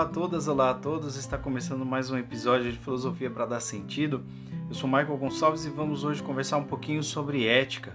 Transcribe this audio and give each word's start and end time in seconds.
Olá 0.00 0.08
a 0.08 0.12
todas, 0.12 0.48
olá 0.48 0.70
a 0.70 0.74
todos. 0.74 1.16
Está 1.16 1.36
começando 1.36 1.84
mais 1.84 2.10
um 2.10 2.16
episódio 2.16 2.72
de 2.72 2.78
Filosofia 2.78 3.30
para 3.30 3.44
dar 3.44 3.60
sentido. 3.60 4.24
Eu 4.66 4.74
sou 4.74 4.88
Michael 4.88 5.14
Gonçalves 5.18 5.66
e 5.66 5.68
vamos 5.68 6.04
hoje 6.04 6.22
conversar 6.22 6.56
um 6.56 6.64
pouquinho 6.64 7.02
sobre 7.02 7.46
ética, 7.46 7.92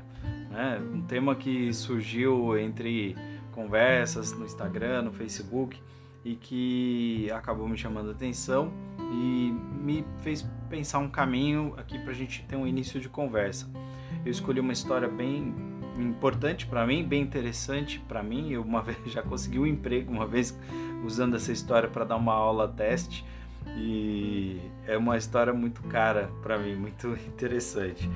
né? 0.52 0.80
Um 0.94 1.02
tema 1.02 1.34
que 1.34 1.74
surgiu 1.74 2.60
entre 2.60 3.16
conversas 3.52 4.32
no 4.34 4.46
Instagram, 4.46 5.02
no 5.02 5.14
Facebook 5.14 5.82
e 6.24 6.36
que 6.36 7.28
acabou 7.32 7.68
me 7.68 7.76
chamando 7.76 8.10
a 8.10 8.12
atenção 8.12 8.72
e 9.12 9.52
me 9.82 10.06
fez 10.20 10.48
pensar 10.70 11.00
um 11.00 11.10
caminho 11.10 11.74
aqui 11.76 11.98
para 11.98 12.12
a 12.12 12.16
gente 12.16 12.44
ter 12.44 12.56
um 12.56 12.68
início 12.68 13.00
de 13.00 13.10
conversa. 13.10 13.68
Eu 14.24 14.30
escolhi 14.30 14.60
uma 14.60 14.74
história 14.74 15.08
bem 15.08 15.56
importante 15.98 16.66
para 16.66 16.86
mim, 16.86 17.04
bem 17.04 17.22
interessante 17.22 18.00
para 18.00 18.22
mim. 18.22 18.52
Eu 18.52 18.62
uma 18.62 18.82
vez 18.84 18.98
já 19.08 19.24
consegui 19.24 19.58
um 19.58 19.66
emprego 19.66 20.12
uma 20.12 20.28
vez 20.28 20.56
usando 21.04 21.36
essa 21.36 21.52
história 21.52 21.90
para 21.90 22.06
dar 22.06 22.16
uma 22.16 22.34
aula 22.34 22.68
teste 22.68 23.26
e 23.78 24.60
é 24.88 24.98
uma 24.98 25.18
história 25.18 25.54
muito 25.54 25.82
cara 25.84 26.30
para 26.42 26.58
mim, 26.58 26.76
muito 26.76 27.08
interessante. 27.28 28.10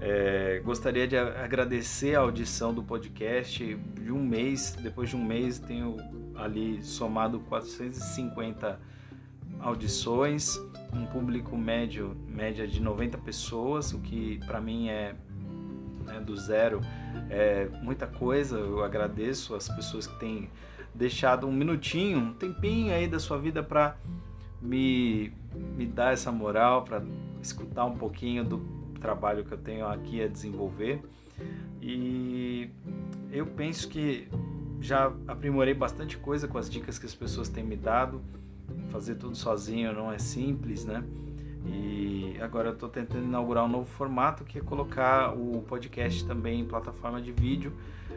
É, 0.00 0.60
gostaria 0.64 1.06
de 1.06 1.16
agradecer 1.16 2.16
a 2.16 2.20
audição 2.20 2.74
do 2.74 2.82
podcast 2.82 3.76
de 3.94 4.10
um 4.10 4.24
mês. 4.24 4.76
Depois 4.82 5.10
de 5.10 5.16
um 5.16 5.24
mês, 5.24 5.60
tenho 5.60 5.96
ali 6.34 6.82
somado 6.82 7.38
450 7.40 8.80
audições, 9.60 10.58
um 10.92 11.06
público 11.06 11.56
médio, 11.56 12.16
média 12.26 12.66
de 12.66 12.82
90 12.82 13.16
pessoas, 13.18 13.92
o 13.92 14.00
que 14.00 14.40
para 14.44 14.60
mim 14.60 14.88
é 14.88 15.14
né, 16.04 16.20
do 16.20 16.36
zero 16.36 16.80
é 17.30 17.68
muita 17.82 18.06
coisa. 18.06 18.58
Eu 18.58 18.82
agradeço 18.84 19.54
as 19.54 19.68
pessoas 19.68 20.06
que 20.06 20.18
têm 20.18 20.50
deixado 20.94 21.46
um 21.46 21.52
minutinho, 21.52 22.18
um 22.18 22.32
tempinho 22.32 22.92
aí 22.92 23.08
da 23.08 23.18
sua 23.18 23.38
vida 23.38 23.62
para 23.62 23.96
me, 24.60 25.32
me 25.76 25.86
dar 25.86 26.12
essa 26.12 26.30
moral, 26.30 26.84
para 26.84 27.02
escutar 27.40 27.84
um 27.84 27.96
pouquinho 27.96 28.44
do 28.44 28.58
trabalho 29.00 29.44
que 29.44 29.52
eu 29.52 29.58
tenho 29.58 29.86
aqui 29.86 30.22
a 30.22 30.28
desenvolver. 30.28 31.02
E 31.80 32.70
eu 33.30 33.46
penso 33.46 33.88
que 33.88 34.28
já 34.80 35.12
aprimorei 35.26 35.74
bastante 35.74 36.16
coisa 36.16 36.46
com 36.46 36.58
as 36.58 36.70
dicas 36.70 36.98
que 36.98 37.06
as 37.06 37.14
pessoas 37.14 37.48
têm 37.48 37.64
me 37.64 37.76
dado. 37.76 38.20
Fazer 38.90 39.16
tudo 39.16 39.36
sozinho 39.36 39.92
não 39.92 40.12
é 40.12 40.18
simples, 40.18 40.84
né? 40.84 41.02
E 41.64 42.36
agora 42.40 42.68
eu 42.68 42.72
estou 42.72 42.88
tentando 42.88 43.24
inaugurar 43.24 43.64
um 43.64 43.68
novo 43.68 43.86
formato 43.86 44.44
que 44.44 44.58
é 44.58 44.60
colocar 44.60 45.32
o 45.32 45.62
podcast 45.62 46.24
também 46.24 46.60
em 46.60 46.64
plataforma 46.64 47.20
de 47.20 47.30
vídeo. 47.30 47.72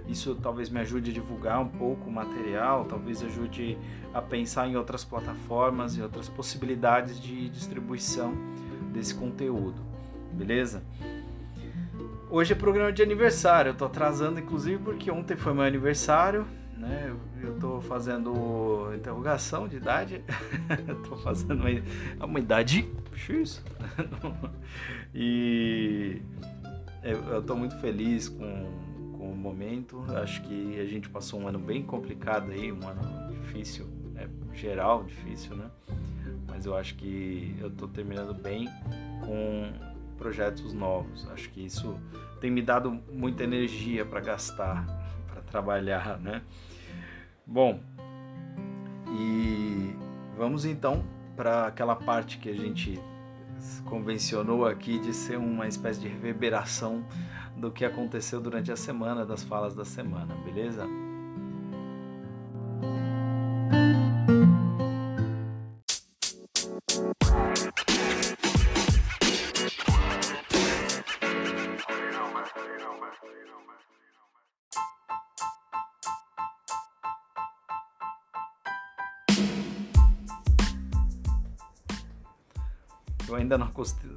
Isso 0.07 0.35
talvez 0.35 0.69
me 0.69 0.79
ajude 0.79 1.11
a 1.11 1.13
divulgar 1.13 1.59
um 1.59 1.67
pouco 1.67 2.09
o 2.09 2.11
material, 2.11 2.85
talvez 2.85 3.21
ajude 3.23 3.77
a 4.13 4.21
pensar 4.21 4.67
em 4.67 4.75
outras 4.75 5.03
plataformas 5.03 5.95
e 5.95 6.01
outras 6.01 6.27
possibilidades 6.27 7.19
de 7.19 7.49
distribuição 7.49 8.33
desse 8.91 9.13
conteúdo. 9.13 9.81
Beleza? 10.31 10.83
Hoje 12.29 12.53
é 12.53 12.55
programa 12.55 12.91
de 12.91 13.03
aniversário, 13.03 13.69
eu 13.69 13.73
estou 13.73 13.87
atrasando 13.87 14.39
inclusive 14.39 14.81
porque 14.83 15.11
ontem 15.11 15.37
foi 15.37 15.53
meu 15.53 15.63
aniversário 15.63 16.45
né? 16.77 17.15
Eu 17.41 17.53
estou 17.55 17.81
fazendo 17.81 18.91
interrogação 18.95 19.67
de 19.67 19.77
idade, 19.77 20.23
estou 20.87 21.17
fazendo 21.17 21.63
uma, 21.63 22.25
uma 22.25 22.39
idade 22.39 22.89
X. 23.17 23.63
e 25.13 26.21
eu 27.03 27.39
estou 27.39 27.55
muito 27.55 27.77
feliz 27.77 28.29
com, 28.29 28.71
com 29.17 29.31
o 29.31 29.35
momento. 29.35 30.03
Acho 30.21 30.41
que 30.43 30.79
a 30.79 30.85
gente 30.85 31.09
passou 31.09 31.41
um 31.41 31.47
ano 31.47 31.59
bem 31.59 31.83
complicado 31.83 32.51
aí, 32.51 32.71
um 32.71 32.87
ano 32.87 33.31
difícil, 33.33 33.87
né? 34.13 34.27
geral 34.53 35.03
difícil, 35.03 35.55
né? 35.55 35.69
Mas 36.47 36.65
eu 36.65 36.75
acho 36.75 36.95
que 36.95 37.55
eu 37.59 37.67
estou 37.67 37.87
terminando 37.87 38.33
bem 38.33 38.67
com 39.25 39.71
projetos 40.17 40.73
novos. 40.73 41.27
Acho 41.29 41.49
que 41.49 41.65
isso 41.65 41.99
tem 42.39 42.49
me 42.49 42.61
dado 42.61 42.91
muita 43.11 43.43
energia 43.43 44.05
para 44.05 44.19
gastar, 44.19 44.85
para 45.27 45.41
trabalhar, 45.41 46.17
né? 46.19 46.41
Bom, 47.45 47.79
e 49.11 49.95
vamos 50.35 50.65
então 50.65 51.03
para 51.35 51.67
aquela 51.67 51.95
parte 51.95 52.37
que 52.37 52.49
a 52.49 52.55
gente 52.55 52.99
convencionou 53.85 54.65
aqui 54.65 54.99
de 54.99 55.13
ser 55.13 55.37
uma 55.37 55.67
espécie 55.67 55.99
de 55.99 56.07
reverberação 56.07 57.05
do 57.55 57.71
que 57.71 57.85
aconteceu 57.85 58.41
durante 58.41 58.71
a 58.71 58.75
semana, 58.75 59.25
das 59.25 59.43
falas 59.43 59.73
da 59.73 59.85
semana, 59.85 60.35
beleza? 60.43 60.85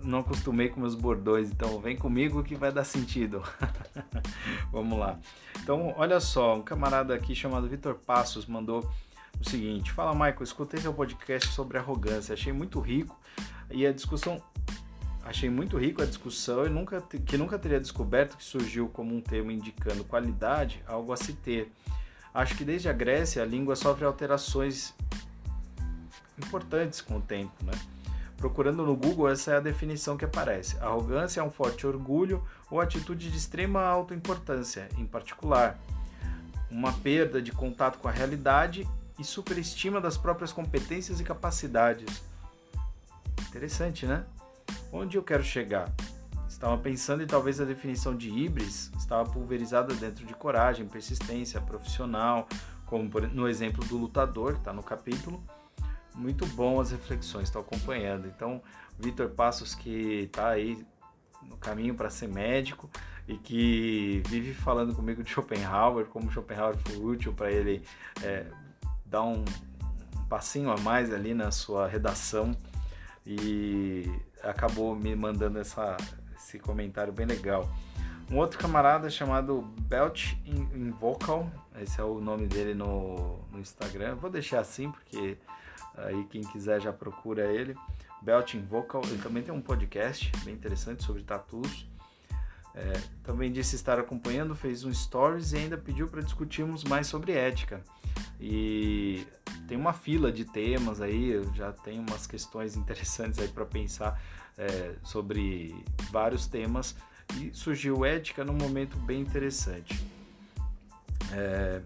Não, 0.02 0.20
acostumei 0.20 0.68
com 0.68 0.80
meus 0.80 0.94
bordões, 0.94 1.50
então 1.50 1.80
vem 1.80 1.96
comigo 1.96 2.42
que 2.42 2.54
vai 2.54 2.70
dar 2.70 2.84
sentido. 2.84 3.42
Vamos 4.70 4.98
lá. 4.98 5.18
Então, 5.62 5.94
olha 5.96 6.20
só, 6.20 6.56
um 6.56 6.62
camarada 6.62 7.14
aqui 7.14 7.34
chamado 7.34 7.68
Vitor 7.68 7.94
Passos 7.94 8.46
mandou 8.46 8.88
o 9.40 9.48
seguinte: 9.48 9.92
Fala, 9.92 10.12
Michael, 10.12 10.42
escutei 10.42 10.80
seu 10.80 10.92
podcast 10.92 11.48
sobre 11.52 11.78
arrogância, 11.78 12.34
achei 12.34 12.52
muito 12.52 12.80
rico 12.80 13.18
e 13.70 13.86
a 13.86 13.92
discussão. 13.92 14.42
Achei 15.24 15.50
muito 15.50 15.76
rico 15.76 16.00
a 16.00 16.06
discussão 16.06 16.64
e 16.64 16.70
nunca, 16.70 17.02
que 17.02 17.36
nunca 17.36 17.58
teria 17.58 17.78
descoberto 17.78 18.36
que 18.36 18.44
surgiu 18.44 18.88
como 18.88 19.14
um 19.14 19.20
termo 19.20 19.50
indicando 19.50 20.02
qualidade, 20.02 20.82
algo 20.86 21.12
a 21.12 21.16
se 21.16 21.34
ter. 21.34 21.70
Acho 22.32 22.56
que 22.56 22.64
desde 22.64 22.88
a 22.88 22.94
Grécia 22.94 23.42
a 23.42 23.46
língua 23.46 23.76
sofre 23.76 24.06
alterações 24.06 24.94
importantes 26.38 27.02
com 27.02 27.18
o 27.18 27.20
tempo, 27.20 27.52
né? 27.62 27.72
Procurando 28.38 28.86
no 28.86 28.94
Google, 28.94 29.28
essa 29.28 29.50
é 29.50 29.56
a 29.56 29.60
definição 29.60 30.16
que 30.16 30.24
aparece. 30.24 30.78
Arrogância 30.78 31.40
é 31.40 31.42
um 31.42 31.50
forte 31.50 31.84
orgulho 31.84 32.42
ou 32.70 32.80
atitude 32.80 33.32
de 33.32 33.36
extrema 33.36 33.82
autoimportância, 33.82 34.88
em 34.96 35.04
particular, 35.04 35.76
uma 36.70 36.92
perda 36.92 37.42
de 37.42 37.50
contato 37.50 37.98
com 37.98 38.06
a 38.06 38.12
realidade 38.12 38.88
e 39.18 39.24
superestima 39.24 40.00
das 40.00 40.16
próprias 40.16 40.52
competências 40.52 41.18
e 41.18 41.24
capacidades. 41.24 42.22
Interessante, 43.48 44.06
né? 44.06 44.24
Onde 44.92 45.18
eu 45.18 45.22
quero 45.24 45.42
chegar? 45.42 45.92
Estava 46.48 46.78
pensando 46.78 47.24
e 47.24 47.26
talvez 47.26 47.60
a 47.60 47.64
definição 47.64 48.16
de 48.16 48.30
híbris 48.30 48.92
estava 48.96 49.28
pulverizada 49.28 49.92
dentro 49.94 50.24
de 50.24 50.34
coragem, 50.34 50.86
persistência 50.86 51.60
profissional, 51.60 52.46
como 52.86 53.10
no 53.32 53.48
exemplo 53.48 53.84
do 53.84 53.98
lutador, 53.98 54.52
está 54.52 54.72
no 54.72 54.82
capítulo 54.82 55.42
muito 56.18 56.44
bom 56.46 56.80
as 56.80 56.90
reflexões, 56.90 57.44
estou 57.44 57.62
acompanhando. 57.62 58.26
Então, 58.26 58.60
Vitor 58.98 59.30
Passos 59.30 59.74
que 59.74 60.24
está 60.24 60.48
aí 60.48 60.84
no 61.42 61.56
caminho 61.56 61.94
para 61.94 62.10
ser 62.10 62.28
médico 62.28 62.90
e 63.26 63.36
que 63.36 64.22
vive 64.26 64.52
falando 64.52 64.94
comigo 64.94 65.22
de 65.22 65.30
Schopenhauer, 65.30 66.06
como 66.06 66.30
Schopenhauer 66.30 66.76
foi 66.78 66.96
útil 66.96 67.32
para 67.32 67.50
ele 67.50 67.82
é, 68.22 68.46
dar 69.06 69.22
um, 69.22 69.44
passinho 70.28 70.70
a 70.70 70.76
mais 70.76 71.12
ali 71.12 71.34
na 71.34 71.50
sua 71.50 71.88
redação 71.88 72.54
e 73.26 74.04
acabou 74.42 74.94
me 74.94 75.16
mandando 75.16 75.58
essa, 75.58 75.96
esse 76.36 76.58
comentário 76.58 77.12
bem 77.12 77.26
legal. 77.26 77.68
Um 78.30 78.36
outro 78.36 78.58
camarada 78.58 79.08
chamado 79.08 79.62
Belt 79.80 80.34
Invocal, 80.44 81.50
esse 81.80 81.98
é 81.98 82.04
o 82.04 82.20
nome 82.20 82.46
dele 82.46 82.74
no, 82.74 83.38
no 83.50 83.58
Instagram. 83.58 84.16
Vou 84.16 84.28
deixar 84.28 84.60
assim 84.60 84.90
porque 84.90 85.38
Aí 86.04 86.24
quem 86.24 86.42
quiser 86.42 86.80
já 86.80 86.92
procura 86.92 87.44
ele. 87.52 87.76
Belting 88.22 88.62
Vocal, 88.62 89.02
ele 89.04 89.22
também 89.22 89.42
tem 89.42 89.54
um 89.54 89.60
podcast 89.60 90.30
bem 90.44 90.54
interessante 90.54 91.04
sobre 91.04 91.22
tatus. 91.22 91.86
É, 92.74 92.92
também 93.24 93.50
disse 93.50 93.74
estar 93.74 93.98
acompanhando, 93.98 94.54
fez 94.54 94.84
um 94.84 94.94
stories 94.94 95.52
e 95.52 95.56
ainda 95.56 95.76
pediu 95.76 96.06
para 96.08 96.20
discutirmos 96.20 96.84
mais 96.84 97.06
sobre 97.06 97.32
ética. 97.32 97.82
E 98.40 99.26
tem 99.66 99.76
uma 99.76 99.92
fila 99.92 100.30
de 100.30 100.44
temas 100.44 101.00
aí, 101.00 101.42
já 101.54 101.72
tenho 101.72 102.02
umas 102.02 102.26
questões 102.26 102.76
interessantes 102.76 103.38
aí 103.38 103.48
para 103.48 103.66
pensar 103.66 104.20
é, 104.56 104.94
sobre 105.02 105.74
vários 106.10 106.46
temas 106.46 106.94
e 107.36 107.50
surgiu 107.52 108.04
ética 108.04 108.44
num 108.44 108.54
momento 108.54 108.96
bem 108.98 109.20
interessante. 109.20 110.00
É, 111.32 111.82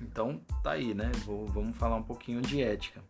então 0.00 0.40
tá 0.62 0.72
aí, 0.72 0.92
né? 0.92 1.10
Vou, 1.24 1.46
vamos 1.46 1.76
falar 1.76 1.96
um 1.96 2.02
pouquinho 2.02 2.40
de 2.40 2.60
ética. 2.60 3.00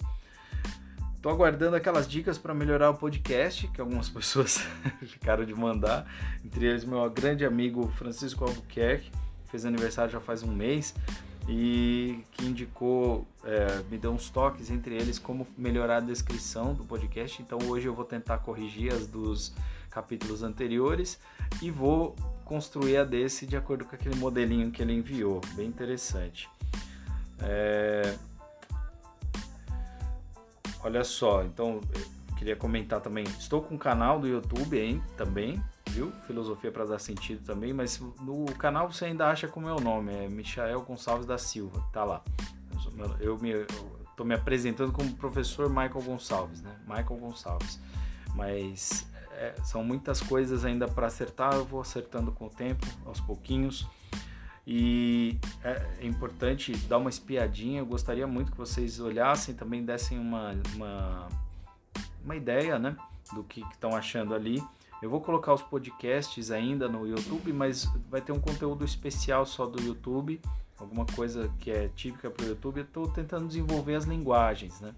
Tô 1.23 1.29
aguardando 1.29 1.77
aquelas 1.77 2.09
dicas 2.09 2.39
para 2.39 2.55
melhorar 2.55 2.89
o 2.91 2.95
podcast, 2.95 3.69
que 3.69 3.81
algumas 3.81 4.09
pessoas 4.11 4.65
ficaram 5.07 5.45
de 5.45 5.55
mandar. 5.55 6.11
Entre 6.43 6.65
eles, 6.65 6.83
meu 6.83 7.09
grande 7.11 7.45
amigo 7.45 7.89
Francisco 7.89 8.45
Albuquerque, 8.45 9.11
fez 9.47 9.67
aniversário 9.67 10.11
já 10.11 10.21
faz 10.21 10.43
um 10.43 10.53
mês. 10.53 10.95
e 11.49 12.23
que 12.33 12.47
indicou, 12.47 13.27
é, 13.45 13.83
me 13.91 13.99
deu 13.99 14.13
uns 14.13 14.31
toques 14.31 14.71
entre 14.71 14.95
eles 14.95 15.19
como 15.19 15.47
melhorar 15.59 15.97
a 15.97 16.01
descrição 16.01 16.73
do 16.73 16.85
podcast. 16.85 17.43
Então 17.43 17.59
hoje 17.67 17.87
eu 17.87 17.95
vou 17.95 18.05
tentar 18.05 18.39
corrigir 18.39 18.93
as 18.93 19.07
dos 19.07 19.53
capítulos 19.91 20.43
anteriores 20.43 21.19
e 21.61 21.71
vou 21.71 22.15
construir 22.45 22.97
a 22.97 23.05
desse 23.05 23.47
de 23.47 23.57
acordo 23.57 23.85
com 23.85 23.95
aquele 23.95 24.15
modelinho 24.15 24.71
que 24.71 24.81
ele 24.81 24.93
enviou. 24.93 25.41
Bem 25.55 25.67
interessante. 25.67 26.49
É... 27.41 28.17
Olha 30.83 31.05
só, 31.05 31.43
então 31.43 31.81
queria 32.39 32.57
comentar 32.57 33.01
também. 33.01 33.25
Estou 33.25 33.61
com 33.61 33.75
um 33.75 33.79
canal 33.79 34.19
do 34.19 34.27
YouTube 34.27 34.79
hein, 34.79 35.03
também, 35.17 35.63
viu? 35.91 36.11
Filosofia 36.27 36.73
para 36.73 36.87
dar 36.87 36.99
sentido 36.99 37.45
também, 37.45 37.73
mas 37.73 38.01
no 38.21 38.47
canal 38.57 38.91
você 38.91 39.05
ainda 39.05 39.29
acha 39.29 39.47
com 39.47 39.61
o 39.61 39.63
meu 39.63 39.77
nome, 39.77 40.13
é 40.13 40.29
Michael 40.29 40.81
Gonçalves 40.81 41.27
da 41.27 41.37
Silva, 41.37 41.85
tá 41.93 42.05
lá. 42.05 42.23
Eu 43.21 43.39
me 43.39 43.51
estou 44.11 44.25
me 44.25 44.35
apresentando 44.35 44.93
como 44.93 45.15
professor 45.15 45.69
Michael 45.69 46.03
Gonçalves, 46.03 46.63
né? 46.63 46.75
Michael 46.87 47.17
Gonçalves. 47.17 47.81
Mas 48.35 49.07
é, 49.33 49.55
são 49.63 49.83
muitas 49.83 50.21
coisas 50.21 50.65
ainda 50.65 50.87
para 50.89 51.07
acertar, 51.07 51.55
eu 51.55 51.65
vou 51.65 51.81
acertando 51.81 52.33
com 52.33 52.47
o 52.47 52.51
tempo, 52.51 52.87
aos 53.05 53.21
pouquinhos. 53.21 53.87
E 54.67 55.39
é, 55.65 56.07
importante 56.07 56.77
dar 56.87 56.99
uma 56.99 57.11
espiadinha. 57.11 57.81
Eu 57.81 57.87
gostaria 57.87 58.27
muito 58.27 58.53
que 58.53 58.59
vocês 58.59 59.01
olhassem, 59.01 59.55
também 59.55 59.85
dessem 59.85 60.19
uma, 60.19 60.55
uma 60.75 61.29
uma 62.25 62.37
ideia, 62.37 62.79
né, 62.79 62.97
do 63.33 63.43
que 63.43 63.61
estão 63.73 63.95
achando 63.97 64.35
ali. 64.35 64.63
Eu 65.03 65.09
vou 65.09 65.21
colocar 65.21 65.55
os 65.55 65.63
podcasts 65.63 66.51
ainda 66.51 66.89
no 66.89 67.07
YouTube, 67.07 67.53
mas 67.53 67.87
vai 68.11 68.21
ter 68.21 68.33
um 68.33 68.41
conteúdo 68.41 68.85
especial 68.85 69.47
só 69.47 69.65
do 69.67 69.83
YouTube, 69.83 70.41
alguma 70.79 71.07
coisa 71.07 71.51
que 71.59 71.71
é 71.71 71.89
típica 71.89 72.31
para 72.31 72.45
o 72.45 72.49
YouTube. 72.49 72.79
Eu 72.79 72.85
estou 72.85 73.09
tentando 73.09 73.47
desenvolver 73.47 73.95
as 73.95 74.05
linguagens, 74.05 74.79
né? 74.81 74.95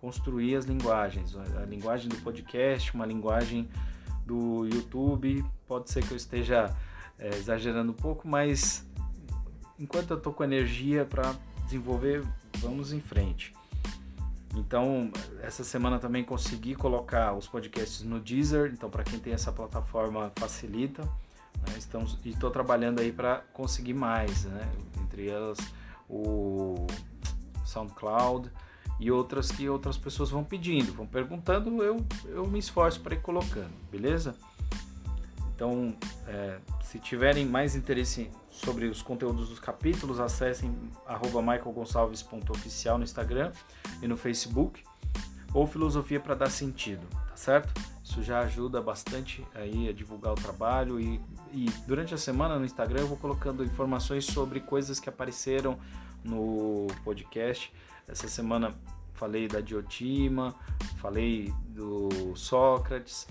Construir 0.00 0.56
as 0.56 0.66
linguagens, 0.66 1.36
a 1.36 1.66
linguagem 1.66 2.08
do 2.08 2.16
podcast, 2.18 2.94
uma 2.94 3.04
linguagem 3.04 3.68
do 4.24 4.64
YouTube. 4.66 5.44
Pode 5.66 5.90
ser 5.90 6.06
que 6.06 6.12
eu 6.12 6.16
esteja 6.16 6.74
é, 7.18 7.30
exagerando 7.30 7.90
um 7.90 7.94
pouco, 7.94 8.28
mas 8.28 8.88
enquanto 9.80 10.10
eu 10.10 10.18
estou 10.18 10.32
com 10.32 10.44
energia 10.44 11.04
para 11.04 11.34
desenvolver, 11.64 12.22
vamos 12.58 12.92
em 12.92 13.00
frente. 13.00 13.54
Então, 14.54 15.10
essa 15.42 15.62
semana 15.64 15.98
também 15.98 16.24
consegui 16.24 16.74
colocar 16.74 17.32
os 17.32 17.46
podcasts 17.46 18.02
no 18.02 18.20
Deezer, 18.20 18.70
então 18.72 18.90
para 18.90 19.04
quem 19.04 19.18
tem 19.18 19.32
essa 19.32 19.50
plataforma 19.50 20.30
facilita. 20.36 21.02
Né? 21.02 21.78
Estamos, 21.78 22.18
e 22.24 22.30
estou 22.30 22.50
trabalhando 22.50 23.00
aí 23.00 23.12
para 23.12 23.38
conseguir 23.52 23.94
mais, 23.94 24.44
né? 24.44 24.70
entre 25.00 25.28
elas 25.28 25.58
o 26.08 26.86
SoundCloud 27.64 28.50
e 28.98 29.10
outras 29.10 29.50
que 29.50 29.68
outras 29.68 29.96
pessoas 29.96 30.30
vão 30.30 30.44
pedindo, 30.44 30.92
vão 30.92 31.06
perguntando, 31.06 31.82
eu, 31.82 32.04
eu 32.26 32.46
me 32.46 32.58
esforço 32.58 33.00
para 33.00 33.14
ir 33.14 33.22
colocando, 33.22 33.72
beleza? 33.90 34.34
Então, 35.60 35.94
é, 36.26 36.56
se 36.82 36.98
tiverem 36.98 37.44
mais 37.44 37.76
interesse 37.76 38.30
sobre 38.50 38.86
os 38.86 39.02
conteúdos 39.02 39.50
dos 39.50 39.58
capítulos, 39.58 40.18
acessem 40.18 40.74
michaelgonçalves.oficial 41.06 42.96
no 42.96 43.04
Instagram 43.04 43.52
e 44.00 44.08
no 44.08 44.16
Facebook, 44.16 44.82
ou 45.52 45.66
Filosofia 45.66 46.18
para 46.18 46.34
dar 46.34 46.48
sentido, 46.48 47.06
tá 47.28 47.36
certo? 47.36 47.74
Isso 48.02 48.22
já 48.22 48.40
ajuda 48.40 48.80
bastante 48.80 49.46
aí 49.54 49.86
a 49.86 49.92
divulgar 49.92 50.32
o 50.32 50.36
trabalho 50.36 50.98
e, 50.98 51.20
e 51.52 51.66
durante 51.86 52.14
a 52.14 52.18
semana 52.18 52.58
no 52.58 52.64
Instagram 52.64 53.00
eu 53.02 53.08
vou 53.08 53.18
colocando 53.18 53.62
informações 53.62 54.24
sobre 54.24 54.60
coisas 54.60 54.98
que 54.98 55.10
apareceram 55.10 55.78
no 56.24 56.86
podcast. 57.04 57.70
Essa 58.08 58.28
semana 58.28 58.72
falei 59.12 59.46
da 59.46 59.60
Diotima, 59.60 60.54
falei 60.96 61.52
do 61.68 62.34
Sócrates, 62.34 63.28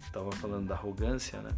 estava 0.00 0.30
né? 0.30 0.36
falando 0.36 0.66
da 0.66 0.74
arrogância, 0.74 1.40
né? 1.40 1.50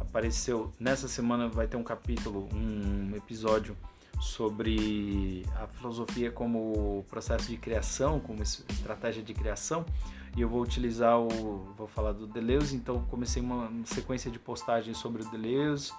apareceu 0.00 0.72
nessa 0.78 1.08
semana 1.08 1.48
vai 1.48 1.66
ter 1.66 1.76
um 1.76 1.82
capítulo, 1.82 2.48
um 2.52 3.14
episódio 3.16 3.76
sobre 4.20 5.44
a 5.56 5.66
filosofia 5.66 6.30
como 6.30 7.04
processo 7.10 7.48
de 7.48 7.56
criação, 7.56 8.20
como 8.20 8.42
estratégia 8.42 9.22
de 9.22 9.34
criação, 9.34 9.84
e 10.36 10.40
eu 10.40 10.48
vou 10.48 10.62
utilizar 10.62 11.18
o 11.18 11.74
vou 11.76 11.86
falar 11.86 12.12
do 12.12 12.26
Deleuze, 12.26 12.76
então 12.76 13.04
comecei 13.06 13.42
uma 13.42 13.70
sequência 13.84 14.30
de 14.30 14.38
postagens 14.38 14.96
sobre 14.96 15.22
o 15.22 15.30
Deleuze 15.30 15.92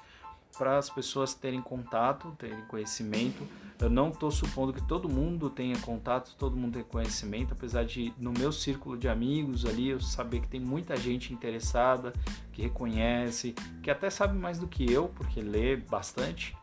para 0.57 0.77
as 0.77 0.89
pessoas 0.89 1.33
terem 1.33 1.61
contato, 1.61 2.35
terem 2.37 2.61
conhecimento. 2.65 3.47
Eu 3.79 3.89
não 3.89 4.09
estou 4.09 4.31
supondo 4.31 4.71
que 4.71 4.81
todo 4.81 5.09
mundo 5.09 5.49
tenha 5.49 5.77
contato, 5.79 6.33
todo 6.37 6.55
mundo 6.55 6.73
tenha 6.73 6.85
conhecimento, 6.85 7.53
apesar 7.53 7.83
de 7.83 8.13
no 8.17 8.31
meu 8.31 8.51
círculo 8.51 8.97
de 8.97 9.09
amigos 9.09 9.65
ali 9.65 9.89
eu 9.89 9.99
saber 9.99 10.39
que 10.39 10.47
tem 10.47 10.61
muita 10.61 10.95
gente 10.95 11.33
interessada, 11.33 12.13
que 12.53 12.61
reconhece, 12.61 13.53
que 13.83 13.91
até 13.91 14.09
sabe 14.09 14.37
mais 14.37 14.57
do 14.57 14.67
que 14.67 14.89
eu, 14.89 15.09
porque 15.09 15.41
lê 15.41 15.75
bastante, 15.75 16.55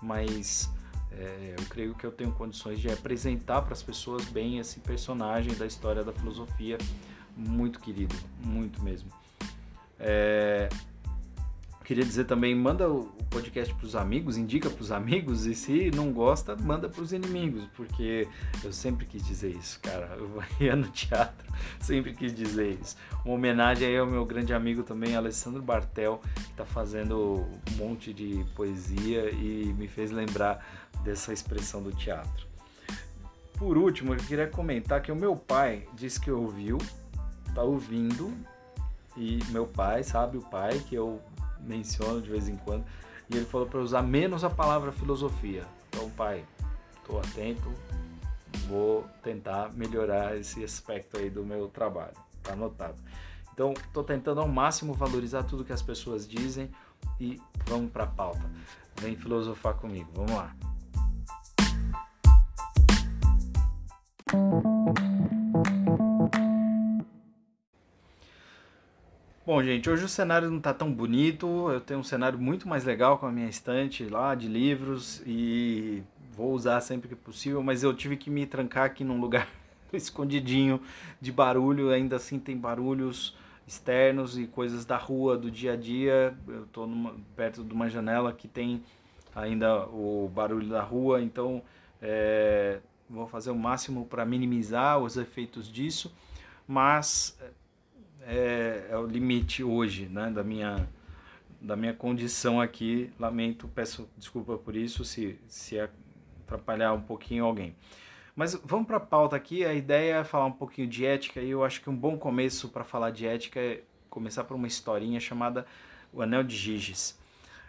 mas 0.00 0.70
é, 1.10 1.56
eu 1.58 1.64
creio 1.66 1.94
que 1.94 2.06
eu 2.06 2.12
tenho 2.12 2.30
condições 2.32 2.78
de 2.78 2.88
apresentar 2.88 3.62
para 3.62 3.72
as 3.72 3.82
pessoas 3.82 4.24
bem 4.26 4.58
esse 4.58 4.78
personagem 4.78 5.54
da 5.54 5.66
história 5.66 6.04
da 6.04 6.12
filosofia, 6.12 6.78
muito 7.36 7.80
querido, 7.80 8.14
muito 8.40 8.80
mesmo. 8.82 9.10
É, 9.98 10.68
Queria 11.84 12.02
dizer 12.02 12.24
também, 12.24 12.54
manda 12.54 12.88
o 12.88 13.12
podcast 13.28 13.74
para 13.74 13.84
os 13.84 13.94
amigos, 13.94 14.38
indica 14.38 14.70
para 14.70 14.80
os 14.80 14.90
amigos 14.90 15.44
e 15.44 15.54
se 15.54 15.90
não 15.90 16.14
gosta, 16.14 16.56
manda 16.56 16.88
para 16.88 17.02
os 17.02 17.12
inimigos, 17.12 17.66
porque 17.76 18.26
eu 18.64 18.72
sempre 18.72 19.04
quis 19.04 19.22
dizer 19.22 19.50
isso, 19.50 19.78
cara. 19.80 20.16
Eu 20.18 20.42
ia 20.58 20.74
no 20.74 20.88
teatro, 20.88 21.46
sempre 21.78 22.14
quis 22.14 22.34
dizer 22.34 22.78
isso. 22.80 22.96
Uma 23.22 23.34
homenagem 23.34 23.86
aí 23.86 23.98
ao 23.98 24.06
meu 24.06 24.24
grande 24.24 24.54
amigo 24.54 24.82
também, 24.82 25.14
Alessandro 25.14 25.60
Bartel, 25.60 26.22
que 26.34 26.52
está 26.52 26.64
fazendo 26.64 27.46
um 27.70 27.76
monte 27.76 28.14
de 28.14 28.46
poesia 28.54 29.30
e 29.30 29.74
me 29.76 29.86
fez 29.86 30.10
lembrar 30.10 30.90
dessa 31.04 31.34
expressão 31.34 31.82
do 31.82 31.92
teatro. 31.92 32.46
Por 33.58 33.76
último, 33.76 34.14
eu 34.14 34.18
queria 34.18 34.46
comentar 34.46 35.02
que 35.02 35.12
o 35.12 35.16
meu 35.16 35.36
pai 35.36 35.86
disse 35.92 36.18
que 36.18 36.30
ouviu, 36.30 36.78
está 37.46 37.62
ouvindo, 37.62 38.32
e 39.16 39.38
meu 39.50 39.66
pai, 39.66 40.02
sabe, 40.02 40.38
o 40.38 40.42
pai, 40.42 40.82
que 40.88 40.94
eu 40.94 41.20
menciono 41.64 42.20
de 42.20 42.30
vez 42.30 42.48
em 42.48 42.56
quando. 42.56 42.84
E 43.30 43.36
ele 43.36 43.46
falou 43.46 43.66
para 43.66 43.80
usar 43.80 44.02
menos 44.02 44.44
a 44.44 44.50
palavra 44.50 44.92
filosofia. 44.92 45.64
Então, 45.88 46.10
pai, 46.10 46.44
estou 46.96 47.18
atento, 47.18 47.72
vou 48.68 49.04
tentar 49.22 49.72
melhorar 49.72 50.36
esse 50.36 50.62
aspecto 50.62 51.18
aí 51.18 51.30
do 51.30 51.44
meu 51.44 51.68
trabalho. 51.68 52.14
Tá 52.42 52.52
anotado. 52.52 52.96
Então, 53.52 53.72
estou 53.72 54.02
tentando 54.02 54.40
ao 54.40 54.48
máximo 54.48 54.92
valorizar 54.92 55.44
tudo 55.44 55.64
que 55.64 55.72
as 55.72 55.82
pessoas 55.82 56.26
dizem 56.28 56.70
e 57.20 57.40
vamos 57.66 57.90
para 57.90 58.04
a 58.04 58.08
pauta. 58.08 58.50
Vem 59.00 59.16
filosofar 59.16 59.74
comigo. 59.74 60.10
Vamos 60.14 60.32
lá. 60.32 60.54
Bom, 69.46 69.62
gente, 69.62 69.90
hoje 69.90 70.02
o 70.02 70.08
cenário 70.08 70.48
não 70.48 70.56
está 70.56 70.72
tão 70.72 70.90
bonito. 70.90 71.70
Eu 71.70 71.78
tenho 71.78 72.00
um 72.00 72.02
cenário 72.02 72.38
muito 72.38 72.66
mais 72.66 72.82
legal 72.86 73.18
com 73.18 73.26
a 73.26 73.30
minha 73.30 73.46
estante 73.46 74.02
lá 74.06 74.34
de 74.34 74.48
livros 74.48 75.22
e 75.26 76.02
vou 76.32 76.54
usar 76.54 76.80
sempre 76.80 77.10
que 77.10 77.14
possível, 77.14 77.62
mas 77.62 77.82
eu 77.82 77.92
tive 77.92 78.16
que 78.16 78.30
me 78.30 78.46
trancar 78.46 78.84
aqui 78.84 79.04
num 79.04 79.20
lugar 79.20 79.46
escondidinho 79.92 80.80
de 81.20 81.30
barulho. 81.30 81.90
Ainda 81.90 82.16
assim, 82.16 82.38
tem 82.38 82.56
barulhos 82.56 83.36
externos 83.66 84.38
e 84.38 84.46
coisas 84.46 84.86
da 84.86 84.96
rua, 84.96 85.36
do 85.36 85.50
dia 85.50 85.74
a 85.74 85.76
dia. 85.76 86.34
Eu 86.48 86.64
estou 86.64 86.88
perto 87.36 87.62
de 87.62 87.74
uma 87.74 87.90
janela 87.90 88.32
que 88.32 88.48
tem 88.48 88.82
ainda 89.36 89.84
o 89.88 90.26
barulho 90.34 90.70
da 90.70 90.80
rua, 90.80 91.20
então 91.20 91.60
é, 92.00 92.78
vou 93.10 93.26
fazer 93.26 93.50
o 93.50 93.58
máximo 93.58 94.06
para 94.06 94.24
minimizar 94.24 94.98
os 95.00 95.18
efeitos 95.18 95.70
disso, 95.70 96.10
mas 96.66 97.38
é, 98.26 98.88
é 98.90 98.96
o 98.96 99.06
limite 99.06 99.62
hoje, 99.62 100.06
né, 100.06 100.30
da 100.30 100.42
minha 100.42 100.88
da 101.60 101.76
minha 101.76 101.94
condição 101.94 102.60
aqui. 102.60 103.10
Lamento, 103.18 103.66
peço 103.68 104.08
desculpa 104.18 104.58
por 104.58 104.76
isso 104.76 105.04
se 105.04 105.38
se 105.48 105.78
atrapalhar 105.80 106.92
um 106.92 107.00
pouquinho 107.00 107.44
alguém. 107.44 107.74
Mas 108.36 108.54
vamos 108.64 108.86
para 108.86 108.96
a 108.96 109.00
pauta 109.00 109.36
aqui. 109.36 109.64
A 109.64 109.72
ideia 109.72 110.16
é 110.16 110.24
falar 110.24 110.46
um 110.46 110.52
pouquinho 110.52 110.88
de 110.88 111.06
ética 111.06 111.40
e 111.40 111.50
eu 111.50 111.64
acho 111.64 111.80
que 111.80 111.88
um 111.88 111.96
bom 111.96 112.18
começo 112.18 112.68
para 112.68 112.84
falar 112.84 113.10
de 113.10 113.26
ética 113.26 113.60
é 113.60 113.82
começar 114.10 114.44
por 114.44 114.54
uma 114.54 114.66
historinha 114.66 115.20
chamada 115.20 115.66
O 116.12 116.20
Anel 116.20 116.42
de 116.42 116.56
Giges. 116.56 117.18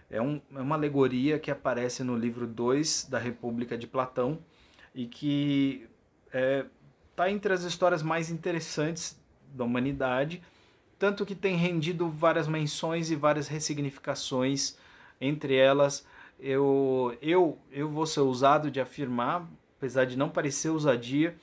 É, 0.09 0.21
um, 0.21 0.41
é 0.55 0.59
uma 0.59 0.75
alegoria 0.75 1.39
que 1.39 1.50
aparece 1.50 2.03
no 2.03 2.15
livro 2.15 2.45
2 2.45 3.07
da 3.09 3.17
República 3.17 3.77
de 3.77 3.88
Platão 3.88 4.39
e 4.93 5.07
que 5.07 5.88
está 6.27 6.38
é, 6.39 6.65
tá 7.15 7.31
entre 7.31 7.53
as 7.53 7.63
histórias 7.63 8.03
mais 8.03 8.29
interessantes 8.29 9.19
da 9.55 9.63
humanidade, 9.63 10.41
tanto 11.00 11.25
que 11.25 11.35
tem 11.35 11.55
rendido 11.55 12.09
várias 12.09 12.47
menções 12.47 13.09
e 13.09 13.15
várias 13.15 13.47
ressignificações, 13.47 14.77
entre 15.19 15.55
elas 15.55 16.05
eu, 16.39 17.17
eu, 17.21 17.57
eu 17.71 17.89
vou 17.89 18.05
ser 18.05 18.19
ousado 18.19 18.69
de 18.69 18.79
afirmar, 18.79 19.47
apesar 19.77 20.05
de 20.05 20.17
não 20.17 20.29
parecer 20.29 20.69
ousadia, 20.69 21.35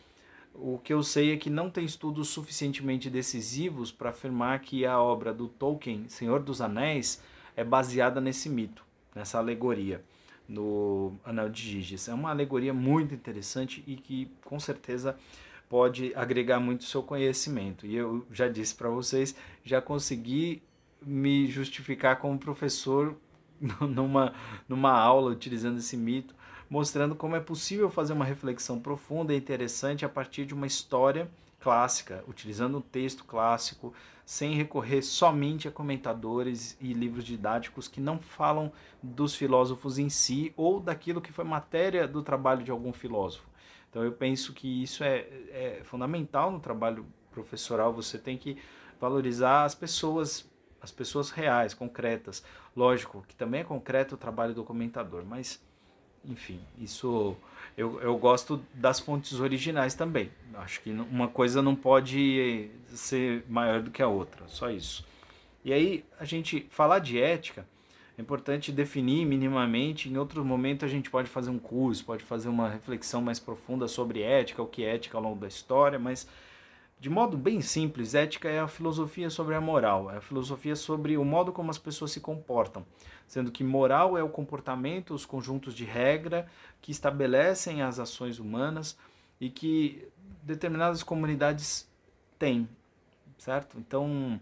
o 0.54 0.78
que 0.78 0.92
eu 0.92 1.02
sei 1.02 1.32
é 1.32 1.36
que 1.36 1.48
não 1.48 1.70
tem 1.70 1.84
estudos 1.84 2.28
suficientemente 2.28 3.08
decisivos 3.08 3.90
para 3.90 4.10
afirmar 4.10 4.60
que 4.60 4.84
a 4.84 5.00
obra 5.00 5.32
do 5.32 5.48
Tolkien, 5.48 6.08
Senhor 6.08 6.42
dos 6.42 6.60
Anéis, 6.60 7.22
é 7.56 7.64
baseada 7.64 8.20
nesse 8.20 8.50
mito, 8.50 8.84
nessa 9.14 9.38
alegoria 9.38 10.04
no 10.46 11.14
Anel 11.24 11.48
de 11.48 11.62
Giges. 11.62 12.08
É 12.08 12.14
uma 12.14 12.30
alegoria 12.30 12.74
muito 12.74 13.14
interessante 13.14 13.82
e 13.86 13.96
que 13.96 14.30
com 14.44 14.60
certeza 14.60 15.16
pode 15.72 16.12
agregar 16.14 16.60
muito 16.60 16.84
seu 16.84 17.02
conhecimento. 17.02 17.86
E 17.86 17.96
eu 17.96 18.26
já 18.30 18.46
disse 18.46 18.74
para 18.74 18.90
vocês, 18.90 19.34
já 19.64 19.80
consegui 19.80 20.62
me 21.00 21.46
justificar 21.46 22.18
como 22.18 22.38
professor 22.38 23.16
numa, 23.80 24.34
numa 24.68 24.92
aula 24.92 25.30
utilizando 25.30 25.78
esse 25.78 25.96
mito, 25.96 26.34
mostrando 26.68 27.14
como 27.14 27.36
é 27.36 27.40
possível 27.40 27.88
fazer 27.88 28.12
uma 28.12 28.26
reflexão 28.26 28.78
profunda 28.78 29.32
e 29.32 29.38
interessante 29.38 30.04
a 30.04 30.10
partir 30.10 30.44
de 30.44 30.52
uma 30.52 30.66
história 30.66 31.30
clássica, 31.58 32.22
utilizando 32.28 32.76
um 32.76 32.82
texto 32.82 33.24
clássico, 33.24 33.94
sem 34.26 34.54
recorrer 34.54 35.00
somente 35.00 35.68
a 35.68 35.70
comentadores 35.70 36.76
e 36.82 36.92
livros 36.92 37.24
didáticos 37.24 37.88
que 37.88 37.98
não 37.98 38.18
falam 38.18 38.70
dos 39.02 39.34
filósofos 39.34 39.98
em 39.98 40.10
si 40.10 40.52
ou 40.54 40.80
daquilo 40.80 41.22
que 41.22 41.32
foi 41.32 41.46
matéria 41.46 42.06
do 42.06 42.22
trabalho 42.22 42.62
de 42.62 42.70
algum 42.70 42.92
filósofo. 42.92 43.51
Então 43.92 44.02
eu 44.02 44.12
penso 44.12 44.54
que 44.54 44.82
isso 44.82 45.04
é, 45.04 45.26
é 45.50 45.80
fundamental 45.84 46.50
no 46.50 46.58
trabalho 46.58 47.04
professoral, 47.30 47.92
você 47.92 48.16
tem 48.16 48.38
que 48.38 48.56
valorizar 48.98 49.64
as 49.64 49.74
pessoas, 49.74 50.50
as 50.80 50.90
pessoas 50.90 51.28
reais, 51.28 51.74
concretas. 51.74 52.42
Lógico 52.74 53.22
que 53.28 53.36
também 53.36 53.60
é 53.60 53.64
concreto 53.64 54.14
o 54.14 54.18
trabalho 54.18 54.54
do 54.54 54.64
comentador, 54.64 55.26
mas 55.26 55.60
enfim, 56.24 56.58
isso 56.78 57.36
eu, 57.76 58.00
eu 58.00 58.16
gosto 58.16 58.64
das 58.72 58.98
fontes 58.98 59.38
originais 59.40 59.94
também. 59.94 60.30
Acho 60.54 60.80
que 60.80 60.90
uma 60.90 61.28
coisa 61.28 61.60
não 61.60 61.76
pode 61.76 62.70
ser 62.88 63.44
maior 63.46 63.82
do 63.82 63.90
que 63.90 64.00
a 64.00 64.08
outra, 64.08 64.48
só 64.48 64.70
isso. 64.70 65.04
E 65.62 65.70
aí, 65.70 66.02
a 66.18 66.24
gente 66.24 66.66
falar 66.70 66.98
de 66.98 67.20
ética, 67.20 67.66
é 68.16 68.20
importante 68.22 68.70
definir 68.70 69.26
minimamente. 69.26 70.08
Em 70.08 70.16
outro 70.16 70.44
momento, 70.44 70.84
a 70.84 70.88
gente 70.88 71.10
pode 71.10 71.28
fazer 71.28 71.50
um 71.50 71.58
curso, 71.58 72.04
pode 72.04 72.22
fazer 72.22 72.48
uma 72.48 72.68
reflexão 72.68 73.22
mais 73.22 73.38
profunda 73.38 73.88
sobre 73.88 74.22
ética, 74.22 74.62
o 74.62 74.66
que 74.66 74.84
é 74.84 74.94
ética 74.94 75.16
ao 75.16 75.22
longo 75.22 75.40
da 75.40 75.48
história, 75.48 75.98
mas 75.98 76.26
de 77.02 77.10
modo 77.10 77.36
bem 77.36 77.60
simples, 77.60 78.14
ética 78.14 78.48
é 78.48 78.60
a 78.60 78.68
filosofia 78.68 79.28
sobre 79.28 79.56
a 79.56 79.60
moral, 79.60 80.08
é 80.08 80.18
a 80.18 80.20
filosofia 80.20 80.76
sobre 80.76 81.16
o 81.16 81.24
modo 81.24 81.50
como 81.50 81.68
as 81.68 81.76
pessoas 81.76 82.12
se 82.12 82.20
comportam, 82.20 82.86
sendo 83.26 83.50
que 83.50 83.64
moral 83.64 84.16
é 84.16 84.22
o 84.22 84.28
comportamento, 84.28 85.12
os 85.12 85.26
conjuntos 85.26 85.74
de 85.74 85.84
regra 85.84 86.46
que 86.80 86.92
estabelecem 86.92 87.82
as 87.82 87.98
ações 87.98 88.38
humanas 88.38 88.96
e 89.40 89.50
que 89.50 90.06
determinadas 90.44 91.02
comunidades 91.02 91.90
têm, 92.38 92.68
certo? 93.36 93.78
Então, 93.80 94.38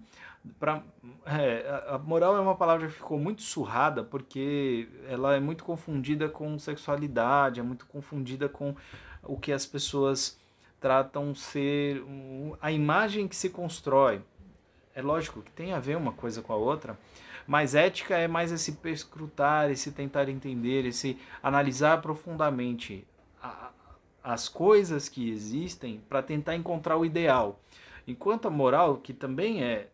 pra, 0.59 0.83
é, 1.27 1.85
a 1.89 1.99
moral 1.99 2.37
é 2.37 2.41
uma 2.41 2.55
palavra 2.55 2.87
que 2.87 2.95
ficou 2.95 3.19
muito 3.19 3.43
surrada 3.43 4.03
porque 4.03 4.89
ela 5.09 5.35
é 5.35 5.41
muito 5.41 5.65
confundida 5.65 6.29
com 6.29 6.59
sexualidade, 6.59 7.61
é 7.61 7.63
muito 7.63 7.87
confundida 7.87 8.49
com 8.49 8.75
o 9.23 9.37
que 9.37 9.53
as 9.53 9.67
pessoas 9.67 10.39
tratam 10.81 11.35
ser 11.35 12.03
a 12.61 12.73
imagem 12.73 13.29
que 13.29 13.37
se 13.37 13.51
constrói. 13.51 14.23
É 14.95 15.03
lógico 15.03 15.43
que 15.43 15.53
tem 15.53 15.73
a 15.73 15.79
ver 15.79 15.97
uma 15.97 16.13
coisa 16.13 16.43
com 16.43 16.53
a 16.53 16.57
outra, 16.57 16.99
mas 17.47 17.75
ética 17.75 18.17
é 18.17 18.27
mais 18.27 18.51
esse 18.51 18.73
perscrutar, 18.73 19.71
esse 19.71 19.93
tentar 19.93 20.29
entender, 20.29 20.87
esse 20.87 21.19
analisar 21.43 22.01
profundamente 22.01 23.07
a, 23.43 23.71
as 24.23 24.49
coisas 24.49 25.09
que 25.09 25.31
existem 25.31 26.01
para 26.09 26.23
tentar 26.23 26.57
encontrar 26.57 26.97
o 26.97 27.05
ideal. 27.05 27.61
Enquanto 28.07 28.49
a 28.49 28.51
moral, 28.51 28.97
que 28.97 29.13
também 29.13 29.63
é 29.63 29.89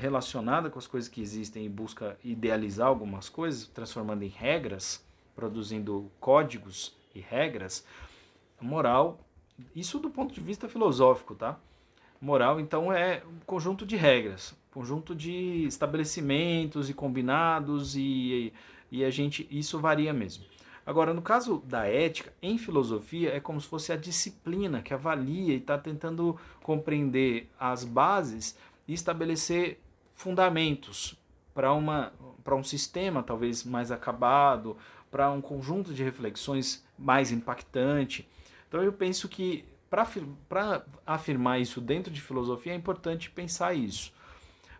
relacionada 0.00 0.70
com 0.70 0.78
as 0.78 0.86
coisas 0.86 1.08
que 1.08 1.20
existem 1.20 1.66
e 1.66 1.68
busca 1.68 2.18
idealizar 2.24 2.88
algumas 2.88 3.28
coisas, 3.28 3.66
transformando 3.68 4.22
em 4.22 4.28
regras, 4.28 5.04
produzindo 5.36 6.10
códigos 6.18 6.94
e 7.14 7.20
regras, 7.20 7.84
moral 8.60 9.18
isso 9.74 9.98
do 9.98 10.10
ponto 10.10 10.34
de 10.34 10.40
vista 10.40 10.68
filosófico, 10.68 11.34
tá? 11.34 11.58
Moral, 12.20 12.60
então, 12.60 12.92
é 12.92 13.22
um 13.26 13.38
conjunto 13.46 13.86
de 13.86 13.96
regras, 13.96 14.54
conjunto 14.70 15.14
de 15.14 15.64
estabelecimentos 15.64 16.90
e 16.90 16.94
combinados 16.94 17.96
e, 17.96 18.52
e 18.90 19.04
a 19.04 19.10
gente 19.10 19.46
isso 19.50 19.78
varia 19.78 20.12
mesmo. 20.12 20.44
Agora, 20.84 21.14
no 21.14 21.22
caso 21.22 21.62
da 21.66 21.86
ética, 21.86 22.32
em 22.42 22.58
filosofia, 22.58 23.34
é 23.34 23.40
como 23.40 23.60
se 23.60 23.66
fosse 23.66 23.92
a 23.92 23.96
disciplina 23.96 24.82
que 24.82 24.92
avalia 24.92 25.54
e 25.54 25.58
está 25.58 25.78
tentando 25.78 26.38
compreender 26.62 27.48
as 27.58 27.84
bases 27.84 28.56
e 28.88 28.92
estabelecer 28.92 29.78
fundamentos 30.20 31.14
para 31.54 31.72
uma 31.72 32.12
para 32.44 32.54
um 32.54 32.64
sistema 32.64 33.22
talvez 33.22 33.64
mais 33.64 33.90
acabado, 33.90 34.76
para 35.10 35.30
um 35.30 35.40
conjunto 35.40 35.94
de 35.94 36.02
reflexões 36.02 36.84
mais 36.98 37.32
impactante. 37.32 38.28
Então 38.68 38.82
eu 38.82 38.92
penso 38.92 39.28
que 39.28 39.64
para 39.88 40.84
afirmar 41.06 41.60
isso 41.60 41.80
dentro 41.80 42.12
de 42.12 42.20
filosofia 42.20 42.72
é 42.72 42.76
importante 42.76 43.30
pensar 43.30 43.74
isso. 43.74 44.12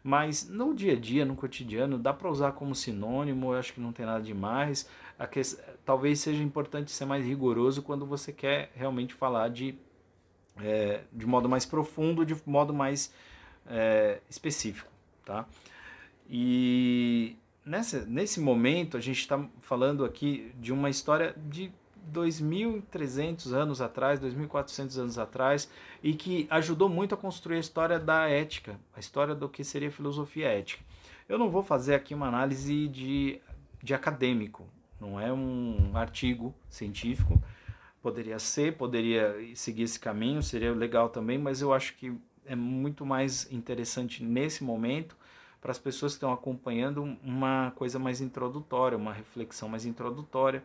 Mas 0.03 0.49
no 0.49 0.75
dia 0.75 0.93
a 0.93 0.97
dia, 0.97 1.25
no 1.25 1.35
cotidiano, 1.35 1.99
dá 1.99 2.13
para 2.13 2.31
usar 2.31 2.53
como 2.53 2.75
sinônimo, 2.75 3.53
eu 3.53 3.59
acho 3.59 3.73
que 3.73 3.81
não 3.81 3.93
tem 3.93 4.07
nada 4.07 4.23
demais. 4.23 4.89
Que, 5.31 5.43
talvez 5.85 6.21
seja 6.21 6.43
importante 6.43 6.91
ser 6.91 7.05
mais 7.05 7.25
rigoroso 7.27 7.83
quando 7.83 8.07
você 8.07 8.33
quer 8.33 8.73
realmente 8.75 9.13
falar 9.13 9.49
de, 9.49 9.75
é, 10.59 11.03
de 11.13 11.27
modo 11.27 11.49
mais 11.49 11.67
profundo, 11.67 12.25
de 12.25 12.35
modo 12.47 12.73
mais 12.73 13.13
é, 13.67 14.21
específico. 14.31 15.00
Tá? 15.25 15.47
E 16.29 17.37
nessa, 17.65 18.05
nesse 18.07 18.41
momento 18.41 18.97
a 18.97 19.01
gente 19.01 19.21
está 19.21 19.45
falando 19.61 20.05
aqui 20.05 20.53
de 20.59 20.73
uma 20.73 20.89
história 20.91 21.35
de 21.49 21.73
2.300 22.13 23.53
anos 23.53 23.81
atrás, 23.81 24.21
2.400 24.21 24.99
anos 24.99 25.19
atrás, 25.19 25.71
e 26.03 26.15
que 26.15 26.47
ajudou 26.51 26.89
muito 26.89 27.15
a 27.15 27.19
construir 27.19 27.57
a 27.57 27.61
história 27.61 27.99
da 27.99 28.29
ética, 28.29 28.79
a 28.95 29.01
história 29.01 29.35
do 29.35 29.49
que 29.49 29.63
seria 29.63 29.91
filosofia 29.91 30.49
ética. 30.49 30.83
Eu 31.29 31.39
não 31.39 31.51
vou 31.51 31.63
fazer 31.63 31.95
aqui 31.95 32.15
uma 32.15 32.27
análise 32.27 32.89
de, 32.89 33.41
de 33.83 33.95
acadêmico, 33.95 34.67
não 35.01 35.21
é 35.21 35.33
um 35.33 35.93
artigo 35.95 36.55
científico. 36.69 37.41
Poderia 38.03 38.39
ser, 38.39 38.77
poderia 38.77 39.37
seguir 39.55 39.83
esse 39.83 40.01
caminho, 40.01 40.43
seria 40.43 40.73
legal 40.73 41.11
também, 41.11 41.39
mas 41.39 41.61
eu 41.61 41.73
acho 41.73 41.95
que 41.97 42.13
é 42.47 42.55
muito 42.55 43.05
mais 43.05 43.51
interessante 43.53 44.23
nesse 44.23 44.65
momento 44.65 45.17
para 45.61 45.71
as 45.71 45.79
pessoas 45.79 46.13
que 46.13 46.17
estão 46.17 46.33
acompanhando 46.33 47.03
uma 47.23 47.73
coisa 47.77 47.99
mais 47.99 48.21
introdutória, 48.21 48.97
uma 48.97 49.13
reflexão 49.13 49.69
mais 49.69 49.85
introdutória 49.85 50.63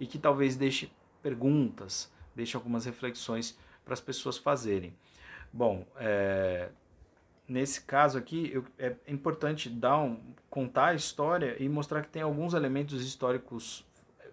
e 0.00 0.06
que 0.06 0.18
talvez 0.18 0.56
deixe 0.56 0.90
perguntas, 1.22 2.10
deixe 2.34 2.56
algumas 2.56 2.84
reflexões 2.84 3.58
para 3.84 3.94
as 3.94 4.00
pessoas 4.00 4.38
fazerem. 4.38 4.94
Bom, 5.52 5.86
é, 5.96 6.70
nesse 7.46 7.82
caso 7.82 8.16
aqui 8.16 8.50
eu, 8.52 8.64
é 8.78 8.96
importante 9.06 9.68
dar 9.68 9.98
um, 9.98 10.18
contar 10.48 10.86
a 10.86 10.94
história 10.94 11.56
e 11.62 11.68
mostrar 11.68 12.02
que 12.02 12.08
tem 12.08 12.22
alguns 12.22 12.54
elementos 12.54 13.04
históricos 13.04 13.84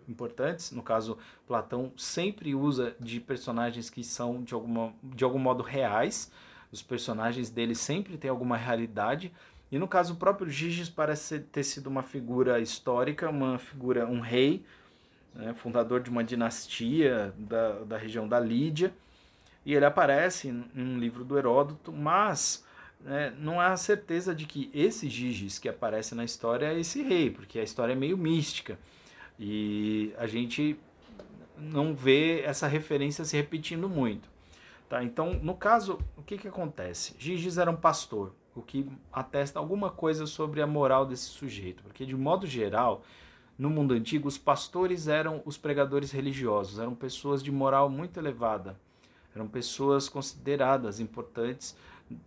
importantes. 0.08 0.72
No 0.72 0.82
caso, 0.82 1.18
Platão 1.48 1.92
sempre 1.96 2.56
usa 2.56 2.96
de 3.00 3.20
personagens 3.20 3.90
que 3.90 4.04
são 4.04 4.44
de, 4.44 4.54
alguma, 4.54 4.94
de 5.04 5.24
algum 5.24 5.40
modo 5.40 5.62
reais. 5.62 6.32
Os 6.72 6.82
personagens 6.82 7.50
dele 7.50 7.76
sempre 7.76 8.18
têm 8.18 8.30
alguma 8.30 8.58
realidade. 8.58 9.32
E 9.72 9.78
no 9.78 9.88
caso, 9.88 10.14
o 10.14 10.18
próprio 10.18 10.50
Giges 10.50 10.90
parece 10.90 11.40
ter 11.40 11.64
sido 11.64 11.88
uma 11.88 12.04
figura 12.04 12.60
histórica, 12.60 13.30
uma 13.30 13.60
figura, 13.60 14.08
um 14.08 14.20
rei, 14.20 14.64
né, 15.34 15.54
fundador 15.54 16.02
de 16.02 16.10
uma 16.10 16.24
dinastia 16.24 17.34
da, 17.38 17.84
da 17.84 17.98
região 17.98 18.28
da 18.28 18.40
Lídia, 18.40 18.94
e 19.66 19.74
ele 19.74 19.86
aparece 19.86 20.48
em 20.48 20.66
um 20.76 20.98
livro 20.98 21.24
do 21.24 21.38
Heródoto, 21.38 21.92
mas 21.92 22.66
né, 23.02 23.34
não 23.38 23.60
há 23.60 23.76
certeza 23.78 24.34
de 24.34 24.46
que 24.46 24.70
esse 24.74 25.10
Giges 25.10 25.60
que 25.60 25.70
aparece 25.70 26.16
na 26.16 26.24
história 26.24 26.68
é 26.68 26.80
esse 26.80 27.02
rei, 27.02 27.30
porque 27.30 27.60
a 27.60 27.64
história 27.64 27.94
é 27.94 27.96
meio 27.96 28.18
mística 28.18 28.78
e 29.40 30.14
a 30.18 30.28
gente 30.28 30.78
não 31.58 31.94
vê 31.94 32.42
essa 32.42 32.68
referência 32.68 33.24
se 33.26 33.36
repetindo 33.36 33.88
muito. 33.90 34.29
Tá? 34.90 35.04
Então, 35.04 35.36
no 35.36 35.54
caso, 35.54 36.00
o 36.18 36.24
que, 36.24 36.38
que 36.38 36.48
acontece? 36.48 37.16
Giges 37.20 37.60
era 37.60 37.70
um 37.70 37.76
pastor, 37.76 38.34
o 38.56 38.62
que 38.62 38.90
atesta 39.14 39.60
alguma 39.60 39.92
coisa 39.92 40.26
sobre 40.26 40.62
a 40.64 40.68
moral 40.68 41.06
desse 41.06 41.26
sujeito, 41.26 41.84
porque 41.84 42.06
de 42.06 42.18
modo 42.18 42.48
geral 42.48 43.04
no 43.58 43.70
mundo 43.70 43.94
antigo, 43.94 44.28
os 44.28 44.38
pastores 44.38 45.08
eram 45.08 45.42
os 45.46 45.58
pregadores 45.58 46.12
religiosos, 46.12 46.80
eram 46.80 46.96
pessoas 46.96 47.44
de 47.44 47.52
moral 47.52 47.90
muito 47.90 48.18
elevada, 48.18 48.80
eram 49.36 49.48
pessoas 49.48 50.08
consideradas 50.08 51.00
importantes 51.02 51.76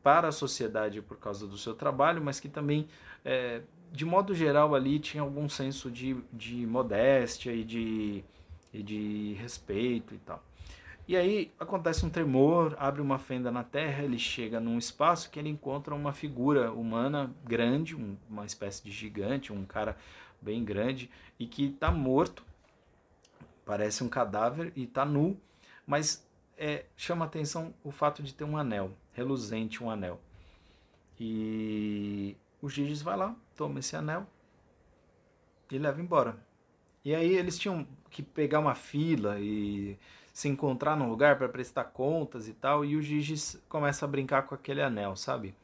para 0.03 0.29
a 0.29 0.33
sociedade 0.33 1.01
por 1.01 1.17
causa 1.17 1.47
do 1.47 1.57
seu 1.57 1.75
trabalho, 1.75 2.23
mas 2.23 2.39
que 2.39 2.51
também 2.51 2.87
é, 3.25 3.63
de 3.91 4.05
modo 4.05 4.35
geral 4.35 4.75
ali 4.75 4.99
tinha 5.01 5.23
algum 5.23 5.49
senso 5.49 5.91
de, 5.91 6.17
de 6.33 6.67
modéstia 6.67 7.51
e 7.51 7.65
de, 7.65 8.23
e 8.73 8.83
de 8.83 9.33
respeito 9.41 10.15
e 10.15 10.19
tal. 10.19 10.45
E 11.07 11.17
aí 11.17 11.53
acontece 11.59 12.07
um 12.07 12.11
tremor, 12.11 12.77
abre 12.79 13.03
uma 13.03 13.19
fenda 13.19 13.51
na 13.51 13.65
terra, 13.65 14.05
ele 14.05 14.19
chega 14.19 14.61
num 14.61 14.79
espaço 14.79 15.31
que 15.31 15.39
ele 15.39 15.49
encontra 15.49 15.95
uma 15.95 16.13
figura 16.13 16.73
humana 16.73 17.35
grande, 17.45 17.97
um, 17.97 18.17
uma 18.31 18.47
espécie 18.47 18.85
de 18.85 18.91
gigante, 18.93 19.53
um 19.53 19.65
cara 19.65 19.97
bem 20.41 20.65
grande 20.65 21.11
e 21.39 21.47
que 21.47 21.67
está 21.67 21.91
morto, 21.91 22.45
parece 23.65 24.05
um 24.05 24.09
cadáver 24.09 24.73
e 24.77 24.85
está 24.85 25.05
nu, 25.05 25.37
mas 25.87 26.27
é, 26.57 26.85
chama 26.97 27.25
atenção 27.25 27.75
o 27.83 27.91
fato 27.91 28.23
de 28.23 28.33
ter 28.33 28.45
um 28.45 28.57
anel, 28.57 28.93
reluzente 29.13 29.83
um 29.83 29.91
anel. 29.91 30.21
E 31.19 32.37
o 32.61 32.69
Giges 32.69 33.03
vai 33.03 33.17
lá, 33.17 33.35
toma 33.57 33.81
esse 33.81 33.97
anel 33.97 34.27
e 35.71 35.79
leva 35.79 36.01
embora. 36.01 36.37
E 37.05 37.15
aí 37.15 37.35
eles 37.35 37.59
tinham 37.59 37.87
que 38.11 38.23
pegar 38.23 38.61
uma 38.61 38.75
fila 38.75 39.41
e 39.41 39.99
se 40.33 40.49
encontrar 40.49 40.97
num 40.97 41.09
lugar 41.09 41.37
para 41.37 41.49
prestar 41.49 41.85
contas 41.85 42.49
e 42.49 42.55
tal, 42.55 42.85
e 42.85 42.97
o 42.97 43.03
Giges 43.03 43.61
começa 43.69 44.05
a 44.05 44.09
brincar 44.09 44.43
com 44.43 44.55
aquele 44.55 44.81
anel, 44.81 45.15
sabe? 45.15 45.55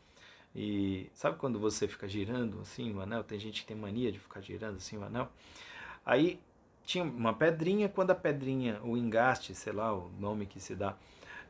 E 0.54 1.08
sabe 1.14 1.38
quando 1.38 1.58
você 1.58 1.86
fica 1.86 2.08
girando 2.08 2.60
assim 2.60 2.92
o 2.92 3.00
anel? 3.00 3.24
Tem 3.24 3.38
gente 3.38 3.62
que 3.62 3.68
tem 3.68 3.76
mania 3.76 4.12
de 4.12 4.18
ficar 4.18 4.40
girando 4.40 4.76
assim 4.76 4.96
o 4.96 5.04
anel. 5.04 5.28
Aí 6.04 6.40
tinha 6.84 7.04
uma 7.04 7.34
pedrinha, 7.34 7.88
quando 7.88 8.10
a 8.10 8.14
pedrinha, 8.14 8.80
o 8.82 8.96
engaste, 8.96 9.54
sei 9.54 9.72
lá 9.72 9.94
o 9.94 10.10
nome 10.18 10.46
que 10.46 10.58
se 10.60 10.74
dá, 10.74 10.96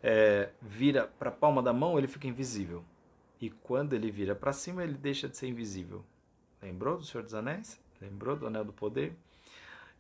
é, 0.03 0.51
vira 0.61 1.07
para 1.19 1.29
a 1.29 1.33
palma 1.33 1.63
da 1.63 1.73
mão, 1.73 1.99
ele 1.99 2.09
fica 2.09 2.27
invisível. 2.27 2.85
E 3.41 3.51
quando 3.51 3.95
ele 3.95 4.11
vira 4.11 4.35
para 4.35 4.53
cima, 4.53 4.83
ele 4.83 4.95
deixa 4.95 5.29
de 5.29 5.37
ser 5.37 5.49
invisível. 5.49 6.05
Lembrou 6.61 6.99
do 6.99 7.05
Senhor 7.05 7.23
dos 7.23 7.35
Anéis? 7.35 7.81
Lembrou 8.01 8.37
do 8.37 8.47
Anel 8.47 8.65
do 8.65 8.73
Poder? 8.73 9.13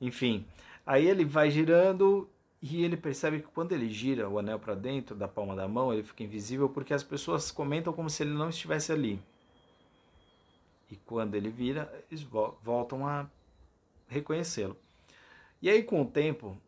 Enfim, 0.00 0.44
aí 0.84 1.06
ele 1.06 1.24
vai 1.24 1.50
girando 1.50 2.28
e 2.60 2.82
ele 2.82 2.96
percebe 2.96 3.40
que 3.40 3.46
quando 3.48 3.72
ele 3.72 3.88
gira 3.88 4.28
o 4.28 4.38
anel 4.38 4.58
para 4.58 4.74
dentro 4.74 5.14
da 5.14 5.28
palma 5.28 5.54
da 5.54 5.68
mão, 5.68 5.92
ele 5.92 6.02
fica 6.02 6.24
invisível 6.24 6.68
porque 6.68 6.92
as 6.92 7.04
pessoas 7.04 7.50
comentam 7.50 7.92
como 7.92 8.10
se 8.10 8.22
ele 8.22 8.32
não 8.32 8.48
estivesse 8.48 8.90
ali. 8.90 9.20
E 10.90 10.96
quando 10.96 11.34
ele 11.34 11.50
vira, 11.50 12.04
eles 12.10 12.22
voltam 12.22 13.06
a 13.06 13.28
reconhecê-lo. 14.08 14.76
E 15.62 15.68
aí, 15.68 15.82
com 15.82 16.02
o 16.02 16.06
tempo, 16.06 16.60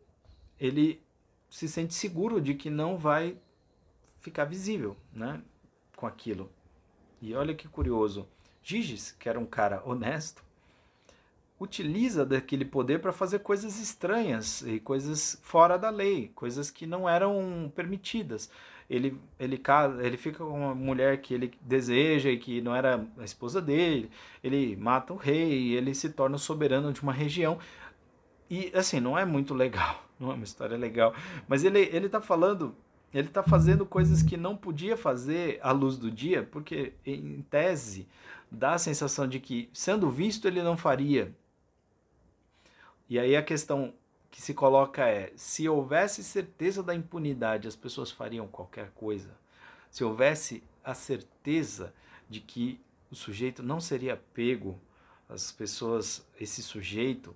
ele 0.59 1.01
se 1.49 1.67
sente 1.67 1.93
seguro 1.93 2.39
de 2.39 2.53
que 2.53 2.69
não 2.69 2.97
vai 2.97 3.37
ficar 4.19 4.45
visível 4.45 4.95
né, 5.11 5.41
com 5.95 6.05
aquilo. 6.05 6.49
E 7.21 7.33
olha 7.33 7.53
que 7.53 7.67
curioso, 7.67 8.27
Giges, 8.63 9.11
que 9.11 9.27
era 9.27 9.39
um 9.39 9.45
cara 9.45 9.81
honesto, 9.85 10.43
utiliza 11.61 12.25
daquele 12.25 12.65
poder 12.65 12.99
para 12.99 13.11
fazer 13.11 13.39
coisas 13.39 13.79
estranhas 13.79 14.63
e 14.63 14.79
coisas 14.79 15.39
fora 15.43 15.77
da 15.77 15.91
lei, 15.91 16.31
coisas 16.33 16.71
que 16.71 16.87
não 16.87 17.07
eram 17.07 17.71
permitidas. 17.75 18.49
Ele, 18.89 19.15
ele, 19.39 19.61
ele 20.01 20.17
fica 20.17 20.43
com 20.43 20.51
uma 20.51 20.75
mulher 20.75 21.21
que 21.21 21.33
ele 21.33 21.53
deseja 21.61 22.29
e 22.29 22.37
que 22.37 22.61
não 22.61 22.75
era 22.75 23.07
a 23.17 23.23
esposa 23.23 23.61
dele, 23.61 24.09
ele 24.43 24.75
mata 24.75 25.13
o 25.13 25.15
rei, 25.15 25.73
ele 25.75 25.93
se 25.93 26.09
torna 26.09 26.35
o 26.35 26.39
soberano 26.39 26.91
de 26.91 27.01
uma 27.01 27.13
região. 27.13 27.59
E 28.49 28.71
assim, 28.73 28.99
não 28.99 29.17
é 29.17 29.23
muito 29.23 29.53
legal, 29.53 30.03
não 30.19 30.31
é 30.31 30.33
uma 30.33 30.43
história 30.43 30.75
legal, 30.75 31.13
mas 31.47 31.63
ele, 31.63 31.79
ele 31.93 32.09
tá 32.09 32.19
falando 32.19 32.75
ele 33.13 33.27
está 33.27 33.43
fazendo 33.43 33.85
coisas 33.85 34.23
que 34.23 34.37
não 34.37 34.55
podia 34.55 34.95
fazer 34.95 35.59
à 35.61 35.73
luz 35.73 35.97
do 35.97 36.09
dia, 36.09 36.47
porque, 36.49 36.93
em 37.05 37.41
tese, 37.49 38.07
dá 38.49 38.75
a 38.75 38.77
sensação 38.77 39.27
de 39.27 39.37
que, 39.37 39.69
sendo 39.73 40.09
visto, 40.09 40.47
ele 40.47 40.63
não 40.63 40.77
faria. 40.77 41.35
E 43.11 43.19
aí 43.19 43.35
a 43.35 43.43
questão 43.43 43.93
que 44.31 44.41
se 44.41 44.53
coloca 44.53 45.05
é: 45.05 45.33
se 45.35 45.67
houvesse 45.67 46.23
certeza 46.23 46.81
da 46.81 46.95
impunidade, 46.95 47.67
as 47.67 47.75
pessoas 47.75 48.09
fariam 48.09 48.47
qualquer 48.47 48.89
coisa. 48.91 49.37
Se 49.89 50.01
houvesse 50.01 50.63
a 50.81 50.93
certeza 50.93 51.93
de 52.29 52.39
que 52.39 52.79
o 53.11 53.15
sujeito 53.15 53.61
não 53.61 53.81
seria 53.81 54.15
pego, 54.15 54.79
as 55.27 55.51
pessoas, 55.51 56.25
esse 56.39 56.63
sujeito 56.63 57.35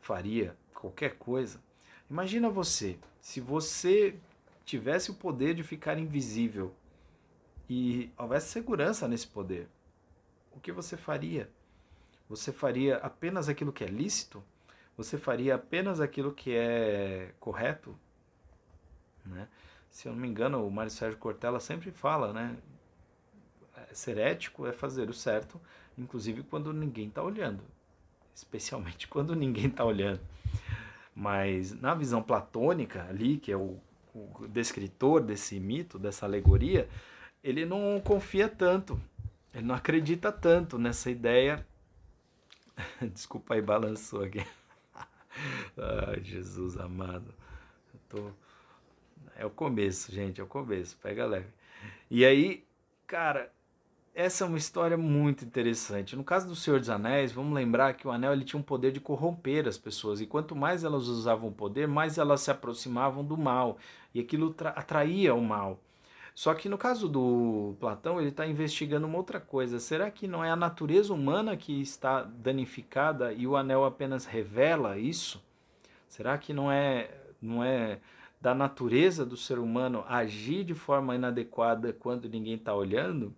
faria 0.00 0.56
qualquer 0.74 1.16
coisa. 1.16 1.62
Imagina 2.10 2.50
você, 2.50 2.98
se 3.20 3.40
você 3.40 4.16
tivesse 4.64 5.12
o 5.12 5.14
poder 5.14 5.54
de 5.54 5.62
ficar 5.62 5.96
invisível 5.96 6.74
e 7.70 8.10
houvesse 8.18 8.48
segurança 8.48 9.06
nesse 9.06 9.28
poder, 9.28 9.68
o 10.50 10.58
que 10.58 10.72
você 10.72 10.96
faria? 10.96 11.48
Você 12.28 12.50
faria 12.50 12.96
apenas 12.96 13.48
aquilo 13.48 13.72
que 13.72 13.84
é 13.84 13.86
lícito? 13.86 14.42
Você 14.96 15.18
faria 15.18 15.54
apenas 15.54 16.00
aquilo 16.00 16.32
que 16.32 16.54
é 16.54 17.34
correto? 17.40 17.96
Né? 19.24 19.48
Se 19.90 20.08
eu 20.08 20.12
não 20.12 20.20
me 20.20 20.28
engano, 20.28 20.66
o 20.66 20.70
Mário 20.70 20.90
Sérgio 20.90 21.18
Cortella 21.18 21.60
sempre 21.60 21.90
fala, 21.90 22.32
né? 22.32 22.56
Ser 23.92 24.18
ético 24.18 24.66
é 24.66 24.72
fazer 24.72 25.08
o 25.08 25.14
certo, 25.14 25.60
inclusive 25.96 26.42
quando 26.42 26.72
ninguém 26.72 27.08
está 27.08 27.22
olhando. 27.22 27.62
Especialmente 28.34 29.06
quando 29.08 29.34
ninguém 29.34 29.66
está 29.66 29.84
olhando. 29.84 30.20
Mas 31.14 31.72
na 31.80 31.94
visão 31.94 32.22
platônica 32.22 33.04
ali, 33.08 33.38
que 33.38 33.52
é 33.52 33.56
o 33.56 33.78
o 34.14 34.46
descritor 34.46 35.20
desse 35.20 35.58
mito, 35.58 35.98
dessa 35.98 36.24
alegoria, 36.24 36.88
ele 37.42 37.66
não 37.66 38.00
confia 38.00 38.48
tanto, 38.48 39.00
ele 39.52 39.66
não 39.66 39.74
acredita 39.74 40.30
tanto 40.30 40.78
nessa 40.78 41.10
ideia. 41.10 41.66
Desculpa 43.12 43.54
aí, 43.54 43.60
balançou 43.60 44.22
aqui. 44.22 44.44
Ai, 45.76 46.22
Jesus 46.22 46.76
amado. 46.78 47.34
Tô... 48.08 48.30
É 49.36 49.44
o 49.44 49.50
começo, 49.50 50.12
gente, 50.12 50.40
é 50.40 50.44
o 50.44 50.46
começo, 50.46 50.96
pega 51.02 51.26
leve. 51.26 51.48
E 52.08 52.24
aí, 52.24 52.64
cara, 53.06 53.50
essa 54.14 54.44
é 54.44 54.46
uma 54.46 54.58
história 54.58 54.96
muito 54.96 55.44
interessante. 55.44 56.14
No 56.14 56.22
caso 56.22 56.46
do 56.46 56.54
Senhor 56.54 56.78
dos 56.78 56.88
Anéis, 56.88 57.32
vamos 57.32 57.52
lembrar 57.52 57.94
que 57.94 58.06
o 58.06 58.12
anel 58.12 58.32
ele 58.32 58.44
tinha 58.44 58.60
um 58.60 58.62
poder 58.62 58.92
de 58.92 59.00
corromper 59.00 59.66
as 59.66 59.76
pessoas, 59.76 60.20
e 60.20 60.26
quanto 60.26 60.54
mais 60.54 60.84
elas 60.84 61.08
usavam 61.08 61.48
o 61.48 61.52
poder, 61.52 61.88
mais 61.88 62.16
elas 62.16 62.42
se 62.42 62.50
aproximavam 62.50 63.24
do 63.24 63.36
mal, 63.36 63.76
e 64.14 64.20
aquilo 64.20 64.54
atraía 64.76 65.34
o 65.34 65.42
mal. 65.42 65.80
Só 66.32 66.54
que 66.54 66.68
no 66.68 66.78
caso 66.78 67.08
do 67.08 67.74
Platão, 67.80 68.20
ele 68.20 68.30
está 68.30 68.46
investigando 68.46 69.06
uma 69.06 69.18
outra 69.18 69.40
coisa. 69.40 69.80
Será 69.80 70.10
que 70.10 70.28
não 70.28 70.44
é 70.44 70.50
a 70.50 70.56
natureza 70.56 71.12
humana 71.12 71.56
que 71.56 71.80
está 71.80 72.22
danificada 72.22 73.32
e 73.32 73.46
o 73.46 73.56
anel 73.56 73.84
apenas 73.84 74.24
revela 74.24 74.98
isso? 74.98 75.42
Será 76.14 76.38
que 76.38 76.52
não 76.52 76.70
é, 76.70 77.10
não 77.42 77.64
é 77.64 77.98
da 78.40 78.54
natureza 78.54 79.26
do 79.26 79.36
ser 79.36 79.58
humano 79.58 80.04
agir 80.08 80.64
de 80.64 80.74
forma 80.74 81.14
inadequada 81.14 81.92
quando 81.92 82.28
ninguém 82.28 82.54
está 82.54 82.74
olhando? 82.74 83.34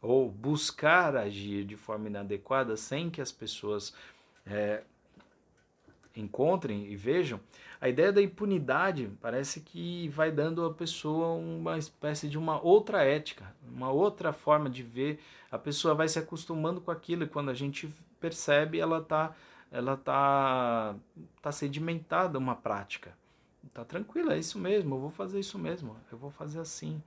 ou 0.00 0.30
buscar 0.30 1.16
agir 1.16 1.64
de 1.64 1.76
forma 1.76 2.08
inadequada 2.08 2.76
sem 2.76 3.10
que 3.10 3.20
as 3.20 3.32
pessoas 3.32 3.92
é, 4.46 4.82
encontrem 6.14 6.86
e 6.92 6.96
vejam, 6.96 7.40
a 7.80 7.88
ideia 7.88 8.12
da 8.12 8.22
impunidade 8.22 9.10
parece 9.20 9.60
que 9.60 10.08
vai 10.10 10.30
dando 10.30 10.64
à 10.64 10.72
pessoa 10.72 11.34
uma 11.34 11.76
espécie 11.76 12.28
de 12.28 12.38
uma 12.38 12.60
outra 12.62 13.02
ética, 13.02 13.52
uma 13.68 13.90
outra 13.90 14.32
forma 14.32 14.70
de 14.70 14.82
ver. 14.82 15.18
A 15.50 15.58
pessoa 15.58 15.94
vai 15.94 16.08
se 16.08 16.18
acostumando 16.18 16.80
com 16.80 16.90
aquilo 16.90 17.24
e 17.24 17.28
quando 17.28 17.50
a 17.50 17.54
gente 17.54 17.88
percebe, 18.20 18.78
ela 18.78 18.98
está 18.98 19.34
ela 19.70 19.96
tá, 19.96 20.94
tá 21.42 21.52
sedimentada 21.52 22.38
uma 22.38 22.54
prática. 22.54 23.16
Tá 23.74 23.84
tranquila, 23.84 24.34
é 24.34 24.38
isso 24.38 24.58
mesmo, 24.58 24.94
eu 24.94 25.00
vou 25.00 25.10
fazer 25.10 25.38
isso 25.38 25.58
mesmo, 25.58 25.96
eu 26.10 26.16
vou 26.16 26.30
fazer 26.30 26.60
assim. 26.60 27.02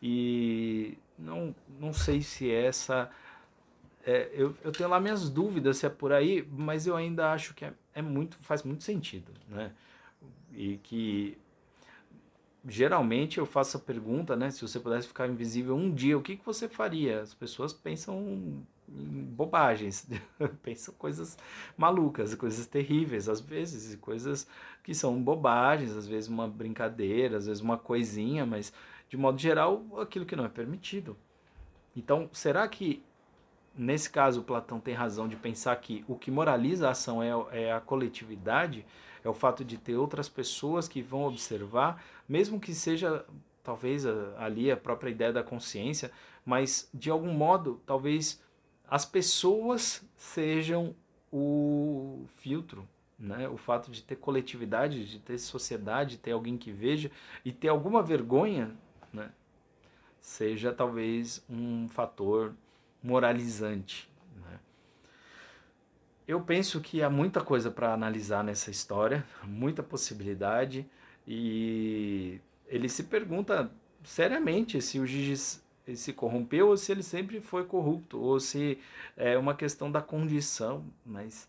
E 0.00 0.96
não, 1.18 1.54
não 1.80 1.92
sei 1.92 2.22
se 2.22 2.50
essa. 2.50 3.10
É, 4.04 4.30
eu, 4.32 4.56
eu 4.62 4.72
tenho 4.72 4.88
lá 4.88 5.00
minhas 5.00 5.28
dúvidas 5.30 5.78
se 5.78 5.86
é 5.86 5.88
por 5.88 6.12
aí, 6.12 6.46
mas 6.50 6.86
eu 6.86 6.96
ainda 6.96 7.32
acho 7.32 7.54
que 7.54 7.64
é, 7.64 7.72
é 7.94 8.02
muito, 8.02 8.36
faz 8.38 8.62
muito 8.62 8.82
sentido. 8.82 9.32
Né? 9.48 9.72
E 10.52 10.78
que 10.78 11.38
geralmente 12.68 13.38
eu 13.38 13.46
faço 13.46 13.76
a 13.76 13.80
pergunta, 13.80 14.36
né? 14.36 14.50
Se 14.50 14.62
você 14.62 14.78
pudesse 14.78 15.08
ficar 15.08 15.28
invisível 15.28 15.76
um 15.76 15.92
dia, 15.92 16.16
o 16.16 16.22
que, 16.22 16.36
que 16.36 16.44
você 16.44 16.68
faria? 16.68 17.20
As 17.20 17.34
pessoas 17.34 17.72
pensam 17.72 18.64
bobagens, 18.92 20.08
pensam 20.62 20.94
coisas 20.98 21.38
malucas, 21.76 22.34
coisas 22.34 22.66
terríveis, 22.66 23.28
às 23.28 23.40
vezes, 23.40 23.94
e 23.94 23.96
coisas 23.96 24.46
que 24.82 24.94
são 24.94 25.22
bobagens, 25.22 25.96
às 25.96 26.06
vezes 26.06 26.28
uma 26.28 26.46
brincadeira, 26.46 27.36
às 27.36 27.46
vezes 27.46 27.62
uma 27.62 27.78
coisinha, 27.78 28.44
mas 28.44 28.72
de 29.08 29.16
modo 29.16 29.38
geral, 29.38 29.84
aquilo 30.00 30.26
que 30.26 30.36
não 30.36 30.44
é 30.44 30.48
permitido. 30.48 31.16
Então, 31.96 32.28
será 32.32 32.66
que 32.68 33.02
nesse 33.74 34.10
caso 34.10 34.42
Platão 34.42 34.80
tem 34.80 34.94
razão 34.94 35.26
de 35.26 35.36
pensar 35.36 35.76
que 35.76 36.04
o 36.06 36.16
que 36.16 36.30
moraliza 36.30 36.88
a 36.88 36.90
ação 36.90 37.22
é, 37.22 37.30
é 37.64 37.72
a 37.72 37.80
coletividade, 37.80 38.84
é 39.24 39.28
o 39.28 39.34
fato 39.34 39.64
de 39.64 39.76
ter 39.78 39.96
outras 39.96 40.28
pessoas 40.28 40.88
que 40.88 41.00
vão 41.00 41.24
observar, 41.24 42.02
mesmo 42.28 42.60
que 42.60 42.74
seja 42.74 43.24
talvez 43.62 44.04
ali 44.38 44.70
a 44.70 44.76
própria 44.76 45.10
ideia 45.10 45.32
da 45.32 45.42
consciência, 45.42 46.10
mas 46.44 46.88
de 46.92 47.10
algum 47.10 47.32
modo, 47.32 47.80
talvez 47.86 48.42
as 48.92 49.06
pessoas 49.06 50.06
sejam 50.18 50.94
o 51.32 52.26
filtro, 52.36 52.86
né? 53.18 53.48
O 53.48 53.56
fato 53.56 53.90
de 53.90 54.02
ter 54.02 54.16
coletividade, 54.16 55.06
de 55.06 55.18
ter 55.18 55.38
sociedade, 55.38 56.10
de 56.10 56.18
ter 56.18 56.32
alguém 56.32 56.58
que 56.58 56.70
veja 56.70 57.10
e 57.42 57.50
ter 57.50 57.68
alguma 57.68 58.02
vergonha, 58.02 58.70
né? 59.10 59.30
Seja 60.20 60.74
talvez 60.74 61.42
um 61.48 61.88
fator 61.88 62.54
moralizante. 63.02 64.10
Né? 64.44 64.60
Eu 66.28 66.42
penso 66.42 66.78
que 66.78 67.02
há 67.02 67.08
muita 67.08 67.40
coisa 67.40 67.70
para 67.70 67.94
analisar 67.94 68.44
nessa 68.44 68.70
história, 68.70 69.24
muita 69.42 69.82
possibilidade 69.82 70.86
e 71.26 72.38
ele 72.66 72.90
se 72.90 73.04
pergunta 73.04 73.72
seriamente 74.04 74.82
se 74.82 75.00
o 75.00 75.06
Giges 75.06 75.64
se 75.94 76.12
corrompeu 76.12 76.68
ou 76.68 76.76
se 76.76 76.92
ele 76.92 77.02
sempre 77.02 77.40
foi 77.40 77.64
corrupto, 77.64 78.20
ou 78.20 78.38
se 78.38 78.78
é 79.16 79.36
uma 79.36 79.54
questão 79.54 79.90
da 79.90 80.00
condição, 80.00 80.84
mas 81.04 81.48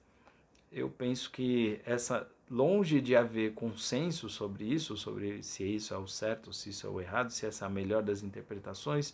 eu 0.72 0.89
penso 0.89 1.30
que 1.32 1.80
essa 1.86 2.28
longe 2.50 3.00
de 3.00 3.15
haver 3.15 3.54
consenso 3.54 4.30
sobre 4.30 4.65
isso, 4.65 4.98
sobre 4.98 5.41
se 5.43 5.63
isso 5.63 5.93
é 5.93 5.98
o 5.98 6.08
certo, 6.08 6.52
se 6.54 6.69
isso 6.69 6.86
é 6.88 6.89
o 6.89 7.00
errado, 7.00 7.30
se 7.30 7.46
essa 7.46 7.65
é 7.65 7.67
a 7.67 7.69
melhor 7.69 8.02
das 8.02 8.24
interpretações, 8.24 9.13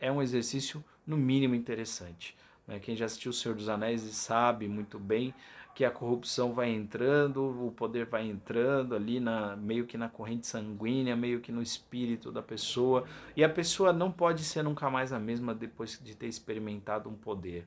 é 0.00 0.12
um 0.12 0.22
exercício 0.22 0.84
no 1.06 1.16
mínimo 1.16 1.54
interessante. 1.54 2.36
Né? 2.66 2.78
Quem 2.78 2.94
já 2.94 3.06
assistiu 3.06 3.30
O 3.30 3.34
Senhor 3.34 3.54
dos 3.54 3.68
Anéis 3.68 4.02
sabe 4.02 4.68
muito 4.68 4.98
bem 4.98 5.34
que 5.78 5.84
a 5.84 5.92
corrupção 5.92 6.52
vai 6.52 6.70
entrando, 6.70 7.64
o 7.64 7.70
poder 7.70 8.04
vai 8.06 8.26
entrando 8.26 8.96
ali 8.96 9.20
na 9.20 9.54
meio 9.54 9.86
que 9.86 9.96
na 9.96 10.08
corrente 10.08 10.44
sanguínea, 10.44 11.14
meio 11.14 11.38
que 11.38 11.52
no 11.52 11.62
espírito 11.62 12.32
da 12.32 12.42
pessoa, 12.42 13.04
e 13.36 13.44
a 13.44 13.48
pessoa 13.48 13.92
não 13.92 14.10
pode 14.10 14.42
ser 14.42 14.64
nunca 14.64 14.90
mais 14.90 15.12
a 15.12 15.20
mesma 15.20 15.54
depois 15.54 15.96
de 16.02 16.16
ter 16.16 16.26
experimentado 16.26 17.08
um 17.08 17.14
poder, 17.14 17.64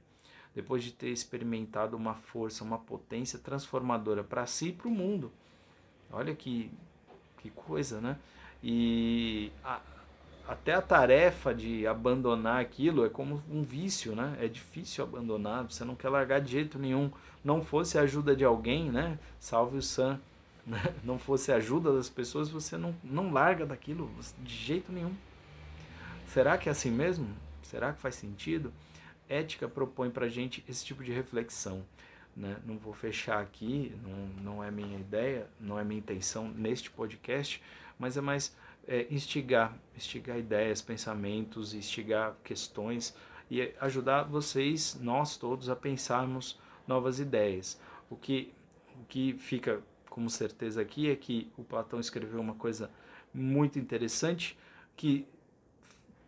depois 0.53 0.83
de 0.83 0.91
ter 0.91 1.07
experimentado 1.07 1.95
uma 1.95 2.13
força, 2.13 2.65
uma 2.65 2.79
potência 2.79 3.39
transformadora 3.39 4.25
para 4.25 4.45
si 4.45 4.67
e 4.67 4.73
para 4.73 4.89
o 4.89 4.91
mundo. 4.91 5.31
Olha 6.11 6.35
que 6.35 6.69
que 7.37 7.49
coisa, 7.49 8.01
né? 8.01 8.17
E 8.61 9.53
a, 9.63 9.79
até 10.47 10.73
a 10.73 10.81
tarefa 10.81 11.53
de 11.53 11.85
abandonar 11.87 12.61
aquilo 12.61 13.05
é 13.05 13.09
como 13.09 13.41
um 13.49 13.63
vício, 13.63 14.15
né? 14.15 14.37
É 14.39 14.47
difícil 14.47 15.03
abandonar, 15.03 15.63
você 15.63 15.83
não 15.83 15.95
quer 15.95 16.09
largar 16.09 16.41
de 16.41 16.51
jeito 16.51 16.77
nenhum. 16.77 17.11
Não 17.43 17.63
fosse 17.63 17.97
a 17.97 18.01
ajuda 18.01 18.35
de 18.35 18.43
alguém, 18.43 18.91
né? 18.91 19.17
Salve 19.39 19.77
o 19.77 19.81
Sam. 19.81 20.19
Né? 20.63 20.93
Não 21.03 21.17
fosse 21.17 21.51
a 21.51 21.55
ajuda 21.55 21.91
das 21.91 22.07
pessoas, 22.07 22.47
você 22.47 22.77
não, 22.77 22.95
não 23.03 23.33
larga 23.33 23.65
daquilo 23.65 24.11
de 24.43 24.53
jeito 24.53 24.91
nenhum. 24.91 25.11
Será 26.27 26.55
que 26.55 26.69
é 26.69 26.71
assim 26.71 26.91
mesmo? 26.91 27.27
Será 27.63 27.91
que 27.91 27.99
faz 27.99 28.13
sentido? 28.13 28.71
Ética 29.27 29.67
propõe 29.67 30.11
pra 30.11 30.29
gente 30.29 30.63
esse 30.69 30.85
tipo 30.85 31.03
de 31.03 31.11
reflexão. 31.11 31.83
Né? 32.37 32.57
Não 32.63 32.77
vou 32.77 32.93
fechar 32.93 33.41
aqui, 33.41 33.91
não, 34.03 34.43
não 34.43 34.63
é 34.63 34.69
minha 34.69 34.99
ideia, 34.99 35.47
não 35.59 35.79
é 35.79 35.83
minha 35.83 35.99
intenção 35.99 36.47
neste 36.47 36.91
podcast, 36.91 37.59
mas 37.97 38.15
é 38.15 38.21
mais 38.21 38.55
é, 38.87 39.07
instigar, 39.09 39.77
instigar 39.95 40.37
ideias, 40.37 40.81
pensamentos, 40.81 41.73
instigar 41.73 42.35
questões 42.43 43.15
e 43.49 43.73
ajudar 43.79 44.23
vocês, 44.23 44.97
nós 45.01 45.37
todos, 45.37 45.69
a 45.69 45.75
pensarmos 45.75 46.59
novas 46.87 47.19
ideias. 47.19 47.79
O 48.09 48.15
que, 48.15 48.53
o 48.99 49.05
que 49.05 49.33
fica 49.33 49.81
como 50.09 50.29
certeza 50.29 50.81
aqui 50.81 51.09
é 51.09 51.15
que 51.15 51.51
o 51.57 51.63
Platão 51.63 51.99
escreveu 51.99 52.39
uma 52.39 52.55
coisa 52.55 52.91
muito 53.33 53.79
interessante 53.79 54.57
que 54.95 55.25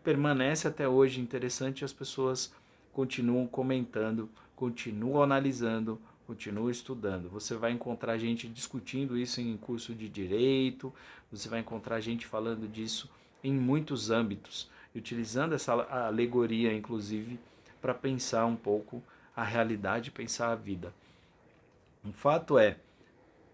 permanece 0.03 0.67
até 0.67 0.87
hoje 0.87 1.21
interessante 1.21 1.81
e 1.81 1.85
as 1.85 1.93
pessoas 1.93 2.53
continuam 2.91 3.47
comentando, 3.47 4.29
continuam 4.55 5.23
analisando, 5.23 5.99
continue 6.25 6.71
estudando. 6.71 7.29
Você 7.29 7.55
vai 7.55 7.71
encontrar 7.71 8.17
gente 8.17 8.47
discutindo 8.47 9.17
isso 9.17 9.41
em 9.41 9.55
curso 9.57 9.93
de 9.93 10.07
direito, 10.09 10.93
você 11.31 11.49
vai 11.49 11.59
encontrar 11.59 11.99
gente 11.99 12.25
falando 12.25 12.67
disso 12.67 13.09
em 13.43 13.53
muitos 13.53 14.09
âmbitos, 14.09 14.69
utilizando 14.95 15.53
essa 15.53 15.73
alegoria, 15.73 16.73
inclusive, 16.73 17.39
para 17.81 17.93
pensar 17.93 18.45
um 18.45 18.55
pouco 18.55 19.03
a 19.35 19.43
realidade, 19.43 20.11
pensar 20.11 20.51
a 20.51 20.55
vida. 20.55 20.93
Um 22.05 22.13
fato 22.13 22.57
é, 22.57 22.77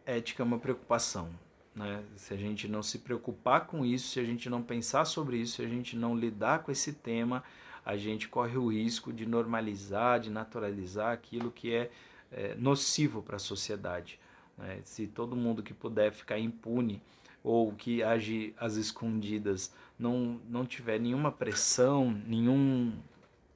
ética 0.05 0.43
é 0.43 0.45
uma 0.45 0.59
preocupação. 0.59 1.29
Né? 1.75 2.03
Se 2.15 2.33
a 2.33 2.37
gente 2.37 2.67
não 2.67 2.83
se 2.83 2.99
preocupar 2.99 3.65
com 3.65 3.85
isso, 3.85 4.09
se 4.09 4.19
a 4.19 4.23
gente 4.23 4.49
não 4.49 4.61
pensar 4.61 5.05
sobre 5.05 5.37
isso, 5.37 5.57
se 5.57 5.61
a 5.63 5.67
gente 5.67 5.95
não 5.95 6.17
lidar 6.17 6.63
com 6.63 6.71
esse 6.71 6.93
tema, 6.93 7.43
a 7.85 7.95
gente 7.95 8.27
corre 8.27 8.57
o 8.57 8.67
risco 8.67 9.13
de 9.13 9.25
normalizar, 9.25 10.19
de 10.19 10.29
naturalizar 10.29 11.13
aquilo 11.13 11.51
que 11.51 11.73
é 11.73 11.89
é, 12.31 12.55
nocivo 12.55 13.21
para 13.21 13.35
a 13.35 13.39
sociedade. 13.39 14.19
Né? 14.57 14.79
Se 14.83 15.07
todo 15.07 15.35
mundo 15.35 15.63
que 15.63 15.73
puder 15.73 16.11
ficar 16.11 16.39
impune 16.39 17.01
ou 17.43 17.71
que 17.73 18.03
age 18.03 18.53
às 18.57 18.75
escondidas 18.75 19.73
não, 19.97 20.39
não 20.49 20.65
tiver 20.65 20.99
nenhuma 20.99 21.31
pressão, 21.31 22.11
nenhum 22.25 22.93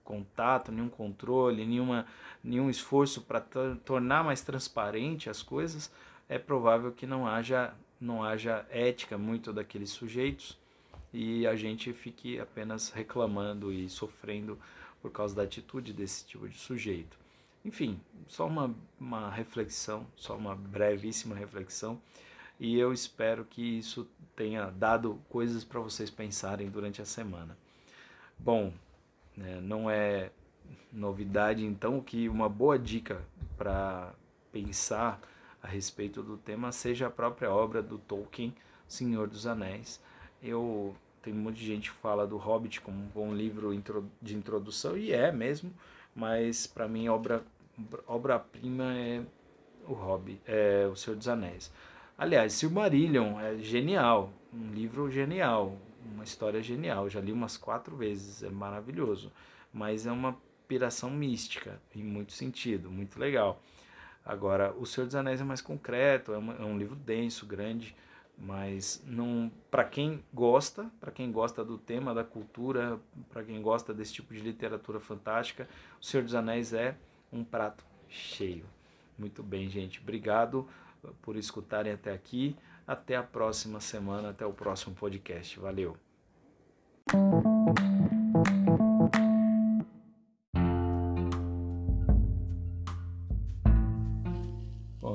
contato, 0.03 0.71
nenhum 0.71 0.89
controle, 0.89 1.65
nenhuma, 1.65 2.05
nenhum 2.43 2.69
esforço 2.69 3.21
para 3.21 3.41
tornar 3.85 4.23
mais 4.23 4.41
transparente 4.41 5.29
as 5.29 5.41
coisas, 5.41 5.91
é 6.27 6.37
provável 6.37 6.91
que 6.91 7.05
não 7.05 7.27
haja, 7.27 7.73
não 7.99 8.23
haja 8.23 8.65
ética 8.69 9.17
muito 9.17 9.53
daqueles 9.53 9.89
sujeitos 9.89 10.57
e 11.13 11.45
a 11.45 11.55
gente 11.55 11.93
fique 11.93 12.39
apenas 12.39 12.89
reclamando 12.89 13.71
e 13.71 13.87
sofrendo 13.87 14.57
por 15.01 15.11
causa 15.11 15.35
da 15.35 15.43
atitude 15.43 15.93
desse 15.93 16.25
tipo 16.25 16.47
de 16.47 16.57
sujeito. 16.57 17.22
Enfim, 17.63 17.99
só 18.27 18.47
uma, 18.47 18.73
uma 18.99 19.29
reflexão, 19.29 20.05
só 20.15 20.35
uma 20.35 20.55
brevíssima 20.55 21.35
reflexão. 21.35 22.01
E 22.59 22.77
eu 22.77 22.93
espero 22.93 23.45
que 23.45 23.79
isso 23.79 24.07
tenha 24.35 24.69
dado 24.69 25.19
coisas 25.29 25.63
para 25.63 25.79
vocês 25.79 26.09
pensarem 26.09 26.69
durante 26.69 27.01
a 27.01 27.05
semana. 27.05 27.57
Bom, 28.37 28.73
né, 29.35 29.59
não 29.61 29.89
é 29.89 30.31
novidade 30.91 31.65
então 31.65 32.01
que 32.01 32.29
uma 32.29 32.47
boa 32.47 32.77
dica 32.77 33.21
para 33.57 34.13
pensar 34.51 35.19
a 35.61 35.67
respeito 35.67 36.21
do 36.21 36.37
tema 36.37 36.71
seja 36.71 37.07
a 37.07 37.11
própria 37.11 37.51
obra 37.51 37.81
do 37.81 37.97
Tolkien, 37.97 38.53
Senhor 38.87 39.27
dos 39.27 39.47
Anéis. 39.47 40.01
Eu 40.41 40.95
tem 41.21 41.33
muita 41.33 41.59
gente 41.59 41.89
que 41.89 41.97
fala 41.97 42.27
do 42.27 42.35
Hobbit 42.35 42.81
como 42.81 42.97
um 42.97 43.07
bom 43.07 43.33
livro 43.33 43.73
de 44.21 44.35
introdução 44.35 44.97
e 44.97 45.13
é 45.13 45.31
mesmo, 45.31 45.71
mas 46.15 46.67
para 46.67 46.87
mim 46.87 47.07
obra 47.07 47.43
obra-prima 48.07 48.93
é 48.93 49.21
o 49.87 49.93
Hobbit, 49.93 50.41
é 50.45 50.87
o 50.91 50.95
Senhor 50.95 51.15
dos 51.15 51.27
Anéis. 51.27 51.71
Aliás, 52.17 52.53
Silmarillion 52.53 53.39
é 53.39 53.57
genial, 53.57 54.31
um 54.53 54.71
livro 54.71 55.09
genial, 55.09 55.75
uma 56.13 56.23
história 56.23 56.61
genial. 56.61 57.09
Já 57.09 57.19
li 57.19 57.31
umas 57.31 57.57
quatro 57.57 57.95
vezes, 57.95 58.43
é 58.43 58.49
maravilhoso. 58.49 59.31
Mas 59.73 60.05
é 60.05 60.11
uma 60.11 60.37
piração 60.67 61.09
mística, 61.09 61.81
em 61.95 62.03
muito 62.03 62.33
sentido, 62.33 62.91
muito 62.91 63.19
legal. 63.19 63.61
Agora, 64.25 64.73
O 64.77 64.85
Senhor 64.85 65.05
dos 65.05 65.15
Anéis 65.15 65.41
é 65.41 65.43
mais 65.43 65.61
concreto, 65.61 66.33
é, 66.33 66.37
uma, 66.37 66.53
é 66.53 66.63
um 66.63 66.77
livro 66.77 66.95
denso, 66.95 67.45
grande, 67.45 67.95
mas 68.37 69.03
não 69.05 69.51
para 69.69 69.83
quem 69.83 70.23
gosta, 70.33 70.89
para 70.99 71.11
quem 71.11 71.31
gosta 71.31 71.63
do 71.63 71.77
tema 71.77 72.13
da 72.13 72.23
cultura, 72.23 72.99
para 73.31 73.43
quem 73.43 73.61
gosta 73.61 73.93
desse 73.93 74.13
tipo 74.13 74.33
de 74.33 74.41
literatura 74.41 74.99
fantástica, 74.99 75.67
O 76.01 76.05
Senhor 76.05 76.23
dos 76.23 76.35
Anéis 76.35 76.73
é 76.73 76.97
um 77.31 77.43
prato 77.43 77.85
cheio. 78.09 78.65
Muito 79.17 79.41
bem, 79.43 79.69
gente. 79.69 79.99
Obrigado 80.01 80.67
por 81.21 81.35
escutarem 81.35 81.93
até 81.93 82.11
aqui. 82.11 82.55
Até 82.85 83.15
a 83.15 83.23
próxima 83.23 83.79
semana, 83.79 84.31
até 84.31 84.45
o 84.45 84.51
próximo 84.51 84.93
podcast. 84.93 85.57
Valeu. 85.59 85.97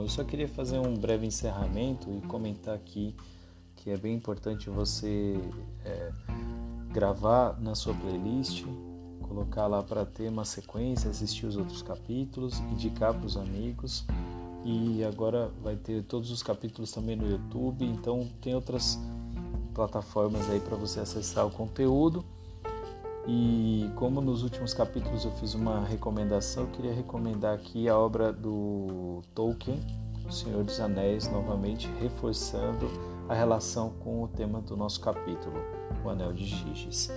Eu 0.08 0.10
só 0.10 0.24
queria 0.24 0.48
fazer 0.48 0.78
um 0.78 0.94
breve 0.94 1.26
encerramento 1.26 2.10
e 2.10 2.26
comentar 2.26 2.74
aqui 2.74 3.14
que 3.76 3.90
é 3.90 3.96
bem 3.98 4.14
importante 4.14 4.70
você 4.70 5.38
é, 5.84 6.10
gravar 6.90 7.60
na 7.60 7.74
sua 7.74 7.92
playlist 7.92 8.64
colocar 9.20 9.66
lá 9.66 9.82
para 9.82 10.06
ter 10.06 10.30
uma 10.30 10.46
sequência, 10.46 11.10
assistir 11.10 11.44
os 11.44 11.58
outros 11.58 11.82
capítulos, 11.82 12.58
indicar 12.72 13.12
para 13.12 13.26
os 13.26 13.36
amigos. 13.36 14.06
E 14.64 15.04
agora 15.04 15.52
vai 15.62 15.76
ter 15.76 16.02
todos 16.04 16.30
os 16.30 16.42
capítulos 16.42 16.90
também 16.90 17.14
no 17.14 17.30
YouTube, 17.30 17.84
então 17.84 18.26
tem 18.40 18.54
outras 18.54 18.98
plataformas 19.74 20.48
aí 20.48 20.58
para 20.58 20.74
você 20.74 21.00
acessar 21.00 21.46
o 21.46 21.50
conteúdo. 21.50 22.24
E 23.30 23.90
como 23.94 24.22
nos 24.22 24.42
últimos 24.42 24.72
capítulos 24.72 25.26
eu 25.26 25.30
fiz 25.32 25.52
uma 25.52 25.84
recomendação, 25.84 26.62
eu 26.62 26.70
queria 26.70 26.94
recomendar 26.94 27.54
aqui 27.54 27.86
a 27.86 27.98
obra 27.98 28.32
do 28.32 29.22
Tolkien, 29.34 29.78
O 30.26 30.32
Senhor 30.32 30.64
dos 30.64 30.80
Anéis, 30.80 31.30
novamente 31.30 31.90
reforçando 32.00 32.88
a 33.28 33.34
relação 33.34 33.90
com 34.00 34.22
o 34.22 34.28
tema 34.28 34.62
do 34.62 34.74
nosso 34.78 34.98
capítulo, 35.02 35.56
O 36.02 36.08
Anel 36.08 36.32
de 36.32 36.46
Giges. 36.46 37.10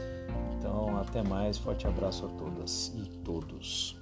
Então, 0.57 0.97
até 0.97 1.23
mais, 1.23 1.57
forte 1.57 1.87
abraço 1.87 2.25
a 2.25 2.29
todas 2.37 2.93
e 2.93 3.07
todos. 3.23 4.00